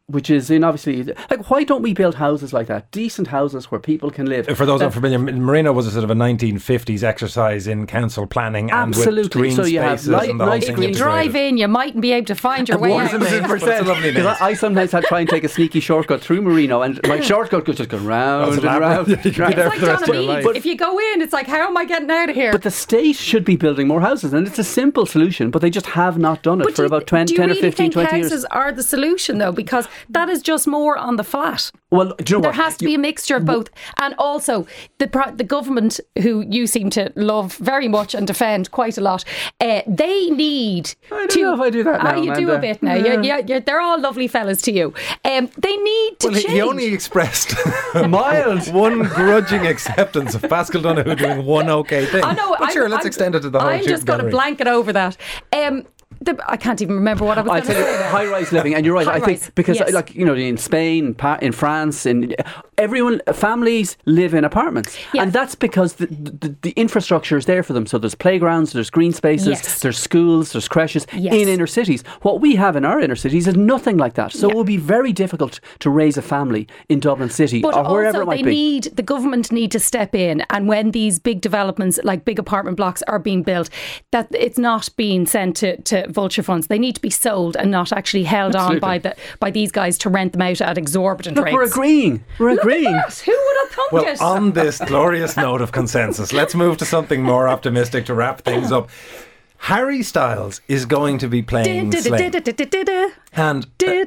which 0.06 0.30
is 0.30 0.50
in 0.50 0.64
obviously 0.64 1.04
like 1.30 1.48
why 1.48 1.64
don't 1.64 1.82
we 1.82 1.94
build 1.94 2.16
houses 2.16 2.52
like 2.52 2.66
that? 2.66 2.90
Decent 2.90 3.28
houses 3.28 3.70
where 3.70 3.80
people 3.80 4.10
can 4.10 4.26
live. 4.26 4.46
For 4.56 4.66
those 4.66 4.82
uh, 4.82 4.86
unfamiliar 4.86 5.18
Marino 5.18 5.72
was 5.72 5.86
a 5.86 5.90
sort 5.90 6.04
of 6.04 6.10
a 6.10 6.14
1950s 6.14 7.02
exercise 7.02 7.66
in 7.66 7.86
council 7.86 8.26
planning 8.26 8.70
absolutely 8.70 9.10
and 9.10 9.24
with 9.24 9.32
green 9.32 9.56
so 9.56 9.64
you 9.64 9.80
have 9.80 10.04
light, 10.06 10.34
nice 10.34 10.68
if 10.68 10.78
you 10.78 10.92
drive 10.92 11.36
in 11.36 11.56
you 11.56 11.68
mightn't 11.68 12.02
be 12.02 12.12
able 12.12 12.26
to 12.26 12.34
find 12.34 12.68
your 12.68 12.78
way 12.78 12.92
out. 12.92 13.12
because 13.12 14.26
I, 14.26 14.36
I, 14.40 14.54
sometimes 14.54 14.92
had 14.92 15.02
to 15.02 15.08
try 15.08 15.20
and 15.20 15.28
take 15.28 15.44
a 15.44 15.48
sneaky 15.48 15.80
shortcut 15.80 16.20
through 16.20 16.42
Marino 16.42 16.82
and 16.82 17.00
my 17.06 17.20
shortcut 17.30 17.64
could 17.64 17.76
just 17.76 17.88
go 17.90 17.98
round 17.98 18.54
and 18.54 18.64
round. 18.64 19.08
it's 19.12 19.24
like 19.38 19.56
Donaghmede 19.56 20.56
if 20.56 20.66
you 20.66 20.76
go 20.76 20.98
in 20.98 21.22
it's 21.22 21.32
like 21.32 21.46
how 21.46 21.68
am 21.68 21.76
I 21.76 21.84
getting 21.84 22.10
out 22.10 22.28
of 22.28 22.34
here? 22.34 22.52
But 22.52 22.62
the 22.62 22.70
state 22.70 23.16
should 23.16 23.44
be 23.44 23.56
building 23.56 23.86
more 23.86 24.00
houses 24.00 24.32
and 24.32 24.46
it's 24.46 24.58
a 24.58 24.64
simple 24.64 25.06
solution 25.06 25.50
but 25.50 25.62
they 25.62 25.70
just 25.70 25.86
have 25.86 26.18
not 26.18 26.42
done 26.42 26.60
it 26.60 26.64
but 26.64 26.74
for 26.74 26.84
about 26.84 27.06
20, 27.06 27.36
10 27.36 27.48
really 27.48 27.58
or 27.60 27.62
15 27.62 27.90
20 27.92 28.16
years. 28.16 28.30
houses 28.30 28.44
are 28.46 28.72
the 28.72 28.82
solution 28.82 29.38
though? 29.38 29.52
Because 29.52 29.86
that 30.08 30.28
is 30.28 30.42
just 30.42 30.66
more 30.66 30.96
on 30.96 31.16
the 31.16 31.24
flat. 31.24 31.70
Well, 31.90 32.14
you 32.26 32.36
know 32.36 32.42
there 32.42 32.50
what? 32.50 32.54
has 32.54 32.76
to 32.78 32.84
be 32.86 32.94
a 32.94 32.98
mixture 32.98 33.36
of 33.36 33.44
both, 33.44 33.68
and 34.00 34.14
also 34.18 34.66
the 34.98 35.06
the 35.36 35.44
government, 35.44 36.00
who 36.22 36.40
you 36.40 36.66
seem 36.66 36.88
to 36.90 37.12
love 37.16 37.54
very 37.56 37.88
much 37.88 38.14
and 38.14 38.26
defend 38.26 38.70
quite 38.70 38.96
a 38.96 39.00
lot, 39.00 39.24
uh, 39.60 39.82
they 39.86 40.30
need. 40.30 40.94
I 41.10 41.14
don't 41.16 41.30
to, 41.30 41.42
know 41.42 41.54
if 41.54 41.60
I 41.60 41.70
do 41.70 41.84
that 41.84 42.02
now. 42.02 42.14
Uh, 42.14 42.22
you 42.22 42.34
do 42.34 42.50
a 42.50 42.58
bit 42.58 42.82
now. 42.82 42.94
Yeah. 42.94 43.20
You're, 43.20 43.40
you're, 43.40 43.60
they're 43.60 43.80
all 43.80 44.00
lovely 44.00 44.26
fellas 44.26 44.62
to 44.62 44.72
you. 44.72 44.94
Um, 45.24 45.50
they 45.58 45.76
need 45.76 46.18
to 46.20 46.28
well, 46.28 46.40
change. 46.40 46.52
He 46.52 46.62
only 46.62 46.86
expressed 46.86 47.54
mild 48.08 48.72
one 48.72 49.02
grudging 49.02 49.66
acceptance 49.66 50.34
of 50.34 50.42
Paschal 50.42 50.82
Donohoe 50.82 51.14
doing 51.14 51.44
one 51.44 51.68
okay 51.68 52.06
thing. 52.06 52.24
I 52.24 52.32
know. 52.32 52.56
But 52.58 52.68
I'm, 52.68 52.72
sure, 52.72 52.88
let's 52.88 53.04
I'm, 53.04 53.08
extend 53.08 53.34
it 53.34 53.40
to 53.40 53.50
the 53.50 53.60
whole. 53.60 53.68
I'm 53.68 53.84
just 53.84 54.06
going 54.06 54.24
to 54.24 54.30
blanket 54.30 54.66
over 54.66 54.92
that. 54.92 55.16
Um, 55.52 55.86
the, 56.24 56.38
I 56.46 56.56
can't 56.56 56.80
even 56.80 56.94
remember 56.94 57.24
what 57.24 57.38
I 57.38 57.42
was 57.42 57.50
I 57.50 57.60
going 57.60 57.84
to 57.84 57.92
say. 57.92 58.08
high 58.08 58.26
rise 58.26 58.52
living, 58.52 58.74
and 58.74 58.84
you're 58.84 58.94
right. 58.94 59.06
I 59.06 59.20
think 59.20 59.54
because 59.54 59.78
yes. 59.78 59.92
like 59.92 60.14
you 60.14 60.24
know 60.24 60.34
in 60.34 60.56
Spain, 60.56 61.16
in 61.40 61.52
France, 61.52 62.06
in 62.06 62.34
everyone 62.78 63.20
families 63.32 63.96
live 64.06 64.34
in 64.34 64.44
apartments, 64.44 64.96
and 65.18 65.32
that's 65.32 65.54
because 65.54 65.94
the, 65.94 66.06
the, 66.06 66.56
the 66.62 66.70
infrastructure 66.72 67.36
is 67.36 67.46
there 67.46 67.62
for 67.62 67.72
them. 67.72 67.86
So 67.86 67.98
there's 67.98 68.14
playgrounds, 68.14 68.72
there's 68.72 68.90
green 68.90 69.12
spaces, 69.12 69.48
yes. 69.48 69.80
there's 69.80 69.98
schools, 69.98 70.52
there's 70.52 70.68
creches 70.68 71.06
yes. 71.12 71.34
in 71.34 71.48
inner 71.48 71.66
cities. 71.66 72.02
What 72.22 72.40
we 72.40 72.56
have 72.56 72.76
in 72.76 72.84
our 72.84 73.00
inner 73.00 73.16
cities 73.16 73.46
is 73.46 73.56
nothing 73.56 73.96
like 73.96 74.14
that. 74.14 74.32
So 74.32 74.46
yeah. 74.46 74.52
it 74.52 74.56
will 74.56 74.64
be 74.64 74.76
very 74.76 75.12
difficult 75.12 75.60
to 75.80 75.90
raise 75.90 76.16
a 76.16 76.22
family 76.22 76.68
in 76.88 77.00
Dublin 77.00 77.30
City 77.30 77.60
but 77.60 77.74
or 77.74 77.90
wherever 77.90 78.22
it 78.22 78.26
might 78.26 78.36
they 78.36 78.42
be. 78.42 78.50
Need, 78.50 78.84
the 78.96 79.02
government 79.02 79.52
need 79.52 79.70
to 79.72 79.80
step 79.80 80.14
in, 80.14 80.42
and 80.50 80.68
when 80.68 80.92
these 80.92 81.18
big 81.18 81.40
developments 81.40 81.98
like 82.04 82.24
big 82.24 82.38
apartment 82.38 82.76
blocks 82.76 83.02
are 83.02 83.18
being 83.18 83.42
built, 83.42 83.68
that 84.10 84.28
it's 84.32 84.58
not 84.58 84.88
being 84.96 85.26
sent 85.26 85.56
to, 85.56 85.80
to 85.82 86.11
vulture 86.12 86.42
funds. 86.42 86.66
They 86.66 86.78
need 86.78 86.94
to 86.94 87.00
be 87.00 87.10
sold 87.10 87.56
and 87.56 87.70
not 87.70 87.92
actually 87.92 88.24
held 88.24 88.54
Absolutely. 88.54 88.76
on 88.76 88.80
by 88.80 88.98
the 88.98 89.16
by 89.40 89.50
these 89.50 89.72
guys 89.72 89.98
to 89.98 90.08
rent 90.08 90.32
them 90.32 90.42
out 90.42 90.60
at 90.60 90.78
exorbitant 90.78 91.36
Look, 91.36 91.46
rates. 91.46 91.54
we're 91.54 91.64
agreeing. 91.64 92.24
We're 92.38 92.52
Look 92.52 92.60
agreeing. 92.60 92.94
Who 92.94 93.32
would 93.32 93.56
have 93.62 93.70
thunk 93.70 93.92
well, 93.92 94.06
it? 94.06 94.20
on 94.20 94.52
this 94.52 94.78
glorious 94.78 95.36
note 95.36 95.60
of 95.60 95.72
consensus, 95.72 96.32
let's 96.32 96.54
move 96.54 96.76
to 96.78 96.84
something 96.84 97.22
more 97.22 97.48
optimistic 97.48 98.06
to 98.06 98.14
wrap 98.14 98.42
things 98.42 98.72
up. 98.72 98.88
Harry 99.62 100.02
Styles 100.02 100.60
is 100.66 100.84
going 100.86 101.18
to 101.18 101.28
be 101.28 101.40
playing. 101.40 101.92
And 103.32 103.64
uh, 103.64 104.04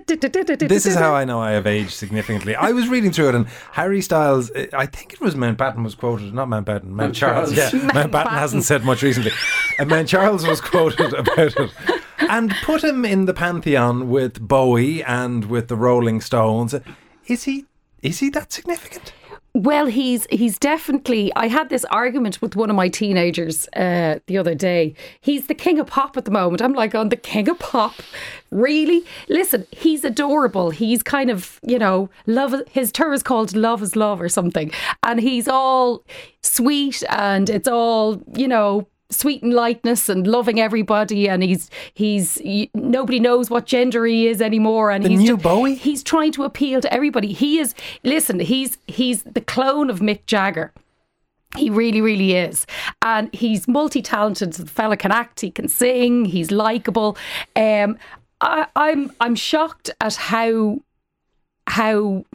this 0.67 0.85
is 0.85 0.95
how 0.95 1.15
I 1.15 1.23
know 1.23 1.39
I 1.39 1.51
have 1.51 1.65
aged 1.65 1.91
significantly. 1.91 2.55
I 2.55 2.73
was 2.73 2.89
reading 2.89 3.13
through 3.13 3.29
it, 3.29 3.35
and 3.35 3.47
Harry 3.71 4.01
Styles, 4.01 4.51
I 4.73 4.85
think 4.85 5.13
it 5.13 5.21
was 5.21 5.33
Mountbatten 5.35 5.81
was 5.81 5.95
quoted, 5.95 6.33
not 6.33 6.49
Mountbatten, 6.49 6.87
Mount 6.87 7.15
Charles. 7.15 7.53
Yeah, 7.53 7.69
Mountbatten 7.69 8.31
hasn't 8.31 8.65
said 8.65 8.83
much 8.83 9.01
recently. 9.01 9.31
And 9.79 9.89
Mount 9.89 10.09
Charles 10.09 10.45
was 10.45 10.59
quoted 10.59 11.13
about 11.13 11.55
it 11.55 11.71
and 12.19 12.53
put 12.63 12.83
him 12.83 13.05
in 13.05 13.23
the 13.23 13.33
pantheon 13.33 14.09
with 14.09 14.45
Bowie 14.45 15.03
and 15.05 15.45
with 15.45 15.69
the 15.69 15.77
Rolling 15.77 16.19
Stones. 16.19 16.75
Is 17.27 17.45
he? 17.45 17.65
Is 18.01 18.19
he 18.19 18.29
that 18.31 18.51
significant? 18.51 19.13
Well, 19.55 19.85
he's 19.85 20.27
he's 20.29 20.59
definitely. 20.59 21.31
I 21.33 21.47
had 21.47 21.69
this 21.69 21.85
argument 21.85 22.41
with 22.41 22.57
one 22.57 22.69
of 22.69 22.75
my 22.75 22.89
teenagers 22.89 23.69
uh, 23.69 24.19
the 24.27 24.37
other 24.37 24.53
day. 24.53 24.95
He's 25.21 25.47
the 25.47 25.53
king 25.55 25.79
of 25.79 25.87
pop 25.87 26.17
at 26.17 26.25
the 26.25 26.31
moment. 26.31 26.61
I'm 26.61 26.73
like, 26.73 26.93
on 26.93 27.07
the 27.07 27.15
king 27.15 27.47
of 27.47 27.57
pop, 27.59 27.93
really? 28.51 29.05
Listen, 29.29 29.65
he's 29.71 30.03
adorable. 30.03 30.71
He's 30.71 31.01
kind 31.01 31.29
of, 31.29 31.61
you 31.63 31.79
know, 31.79 32.09
love. 32.27 32.53
His 32.69 32.91
tour 32.91 33.13
is 33.13 33.23
called 33.23 33.55
Love 33.55 33.81
Is 33.81 33.95
Love 33.95 34.21
or 34.21 34.27
something, 34.27 34.73
and 35.03 35.21
he's 35.21 35.47
all 35.47 36.03
sweet 36.41 37.01
and 37.09 37.49
it's 37.49 37.69
all, 37.69 38.21
you 38.35 38.49
know, 38.49 38.85
sweet 39.15 39.41
and 39.43 39.53
lightness 39.53 40.09
and 40.09 40.27
loving 40.27 40.59
everybody 40.59 41.27
and 41.27 41.43
he's 41.43 41.69
he's 41.93 42.35
he, 42.35 42.69
nobody 42.73 43.19
knows 43.19 43.49
what 43.49 43.65
gender 43.65 44.05
he 44.05 44.27
is 44.27 44.41
anymore 44.41 44.91
and 44.91 45.03
the 45.03 45.09
he's 45.09 45.19
new 45.19 45.35
just, 45.35 45.43
Bowie 45.43 45.75
he's 45.75 46.03
trying 46.03 46.31
to 46.33 46.43
appeal 46.43 46.81
to 46.81 46.93
everybody 46.93 47.33
he 47.33 47.59
is 47.59 47.73
listen 48.03 48.39
he's 48.39 48.77
he's 48.87 49.23
the 49.23 49.41
clone 49.41 49.89
of 49.89 49.99
Mick 49.99 50.25
Jagger 50.25 50.71
he 51.57 51.69
really, 51.69 52.01
really 52.01 52.35
is. 52.35 52.65
And 53.01 53.33
he's 53.33 53.67
multi 53.67 54.01
talented. 54.01 54.53
The 54.53 54.65
fella 54.65 54.97
can 54.97 55.11
act, 55.11 55.39
he 55.39 55.51
can 55.51 55.67
sing, 55.67 56.25
he's 56.25 56.51
likable. 56.51 57.17
Um, 57.55 57.97
I, 58.41 58.67
I'm 58.75 59.11
I'm 59.19 59.35
shocked 59.35 59.89
at 60.01 60.15
how 60.15 60.79
how 61.67 62.25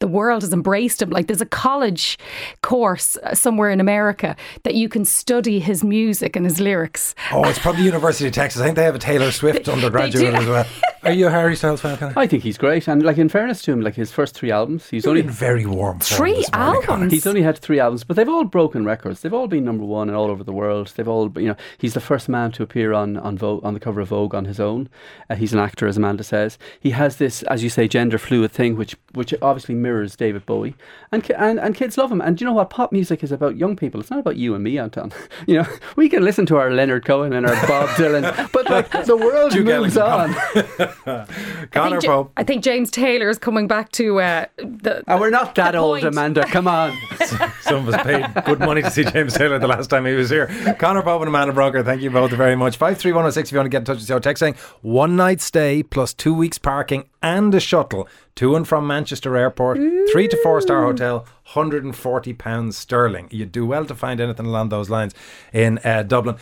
the 0.00 0.08
world 0.08 0.42
has 0.42 0.52
embraced 0.52 1.00
him. 1.00 1.10
Like 1.10 1.28
there's 1.28 1.40
a 1.40 1.46
college 1.46 2.18
course 2.62 3.16
uh, 3.18 3.34
somewhere 3.34 3.70
in 3.70 3.80
America 3.80 4.34
that 4.64 4.74
you 4.74 4.88
can 4.88 5.04
study 5.04 5.60
his 5.60 5.84
music 5.84 6.34
and 6.36 6.44
his 6.44 6.60
lyrics. 6.60 7.14
Oh, 7.30 7.48
it's 7.48 7.58
probably 7.58 7.84
University 7.84 8.26
of 8.26 8.34
Texas. 8.34 8.60
I 8.60 8.64
think 8.64 8.76
they 8.76 8.84
have 8.84 8.94
a 8.94 8.98
Taylor 8.98 9.30
Swift 9.30 9.68
undergraduate 9.68 10.34
as 10.34 10.46
well. 10.46 10.66
Are 11.02 11.12
you 11.12 11.28
a 11.28 11.30
Harry 11.30 11.56
Styles 11.56 11.80
fan? 11.80 11.96
Conor? 11.96 12.12
I 12.14 12.26
think 12.26 12.42
he's 12.42 12.58
great, 12.58 12.86
and 12.86 13.02
like 13.02 13.16
in 13.16 13.30
fairness 13.30 13.62
to 13.62 13.72
him, 13.72 13.80
like 13.80 13.94
his 13.94 14.12
first 14.12 14.34
three 14.34 14.50
albums, 14.50 14.90
he's 14.90 15.04
You're 15.04 15.12
only 15.12 15.22
in 15.22 15.30
very 15.30 15.64
warm. 15.64 15.98
Three 16.00 16.44
albums. 16.52 17.10
He's 17.10 17.26
only 17.26 17.40
had 17.40 17.58
three 17.58 17.80
albums, 17.80 18.04
but 18.04 18.16
they've 18.16 18.28
all 18.28 18.44
broken 18.44 18.84
records. 18.84 19.20
They've 19.20 19.32
all 19.32 19.48
been 19.48 19.64
number 19.64 19.84
one 19.84 20.08
and 20.08 20.16
all 20.16 20.30
over 20.30 20.44
the 20.44 20.52
world. 20.52 20.92
They've 20.94 21.08
all, 21.08 21.32
you 21.36 21.48
know, 21.48 21.56
he's 21.78 21.94
the 21.94 22.00
first 22.00 22.28
man 22.28 22.52
to 22.52 22.62
appear 22.62 22.92
on 22.92 23.16
on 23.16 23.38
Vogue, 23.38 23.64
on 23.64 23.72
the 23.72 23.80
cover 23.80 24.02
of 24.02 24.08
Vogue 24.08 24.34
on 24.34 24.44
his 24.44 24.60
own. 24.60 24.90
Uh, 25.30 25.36
he's 25.36 25.54
an 25.54 25.58
actor, 25.58 25.86
as 25.86 25.96
Amanda 25.96 26.22
says. 26.22 26.58
He 26.78 26.90
has 26.90 27.16
this, 27.16 27.42
as 27.44 27.62
you 27.62 27.70
say, 27.70 27.88
gender 27.88 28.18
fluid 28.18 28.52
thing, 28.52 28.76
which 28.76 28.94
which 29.14 29.32
obviously 29.40 29.74
mirrors 29.76 30.16
David 30.16 30.44
Bowie, 30.44 30.74
and 31.12 31.28
and 31.30 31.58
and 31.58 31.74
kids 31.74 31.96
love 31.96 32.12
him. 32.12 32.20
And 32.20 32.36
do 32.36 32.44
you 32.44 32.46
know 32.50 32.54
what? 32.54 32.68
Pop 32.68 32.92
music 32.92 33.24
is 33.24 33.32
about 33.32 33.56
young 33.56 33.74
people. 33.74 34.00
It's 34.02 34.10
not 34.10 34.20
about 34.20 34.36
you 34.36 34.54
and 34.54 34.62
me, 34.62 34.78
Anton. 34.78 35.12
You 35.46 35.56
know, 35.56 35.66
we 35.96 36.08
can 36.08 36.22
listen 36.22 36.44
to 36.46 36.58
our 36.58 36.70
Leonard 36.70 37.04
Cohen 37.04 37.32
and 37.32 37.46
our 37.46 37.54
Bob 37.66 37.88
Dylan, 37.90 38.52
but 38.52 38.68
like 38.68 39.06
the 39.06 39.16
world 39.16 39.52
Duke 39.52 39.64
moves 39.64 39.96
on. 39.96 40.36
Conor 41.04 41.26
I 41.74 41.90
think, 41.90 42.04
Pope. 42.04 42.32
I 42.36 42.44
think 42.44 42.62
James 42.62 42.90
Taylor 42.90 43.28
is 43.28 43.38
coming 43.38 43.66
back 43.66 43.90
to 43.92 44.20
uh, 44.20 44.46
the. 44.56 45.02
And 45.06 45.20
we're 45.20 45.30
not 45.30 45.54
that 45.56 45.74
old, 45.74 46.00
point. 46.00 46.04
Amanda. 46.04 46.44
Come 46.46 46.68
on. 46.68 46.96
Some 47.62 47.88
of 47.88 47.94
us 47.94 48.02
paid 48.02 48.44
good 48.44 48.60
money 48.60 48.82
to 48.82 48.90
see 48.90 49.04
James 49.04 49.34
Taylor 49.34 49.58
the 49.58 49.68
last 49.68 49.88
time 49.88 50.06
he 50.06 50.14
was 50.14 50.30
here. 50.30 50.46
Conor 50.78 51.02
Pope 51.02 51.22
and 51.22 51.28
Amanda 51.28 51.52
Brunker, 51.52 51.82
thank 51.84 52.02
you 52.02 52.10
both 52.10 52.30
very 52.32 52.56
much. 52.56 52.76
53106 52.76 53.48
if 53.48 53.52
you 53.52 53.58
want 53.58 53.66
to 53.66 53.70
get 53.70 53.78
in 53.78 53.84
touch 53.84 53.96
with 53.96 54.06
the 54.06 54.12
show. 54.14 54.18
Text 54.18 54.40
saying 54.40 54.54
one 54.82 55.16
night 55.16 55.40
stay 55.40 55.82
plus 55.82 56.14
two 56.14 56.34
weeks 56.34 56.58
parking 56.58 57.08
and 57.22 57.54
a 57.54 57.60
shuttle 57.60 58.08
to 58.36 58.56
and 58.56 58.66
from 58.66 58.86
Manchester 58.86 59.36
Airport, 59.36 59.78
three 60.12 60.28
to 60.28 60.36
four 60.42 60.60
star 60.60 60.82
hotel, 60.82 61.26
£140 61.48 62.72
sterling. 62.72 63.28
You'd 63.30 63.52
do 63.52 63.66
well 63.66 63.84
to 63.84 63.94
find 63.94 64.20
anything 64.20 64.46
along 64.46 64.70
those 64.70 64.88
lines 64.88 65.14
in 65.52 65.78
uh, 65.84 66.02
Dublin. 66.04 66.36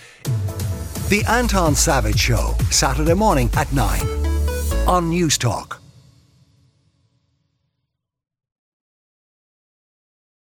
The 1.09 1.25
Anton 1.29 1.75
Savage 1.75 2.19
Show, 2.19 2.55
Saturday 2.71 3.15
morning 3.15 3.51
at 3.55 3.73
9 3.73 4.28
on 4.89 5.11
News 5.11 5.37
Talk. 5.37 5.88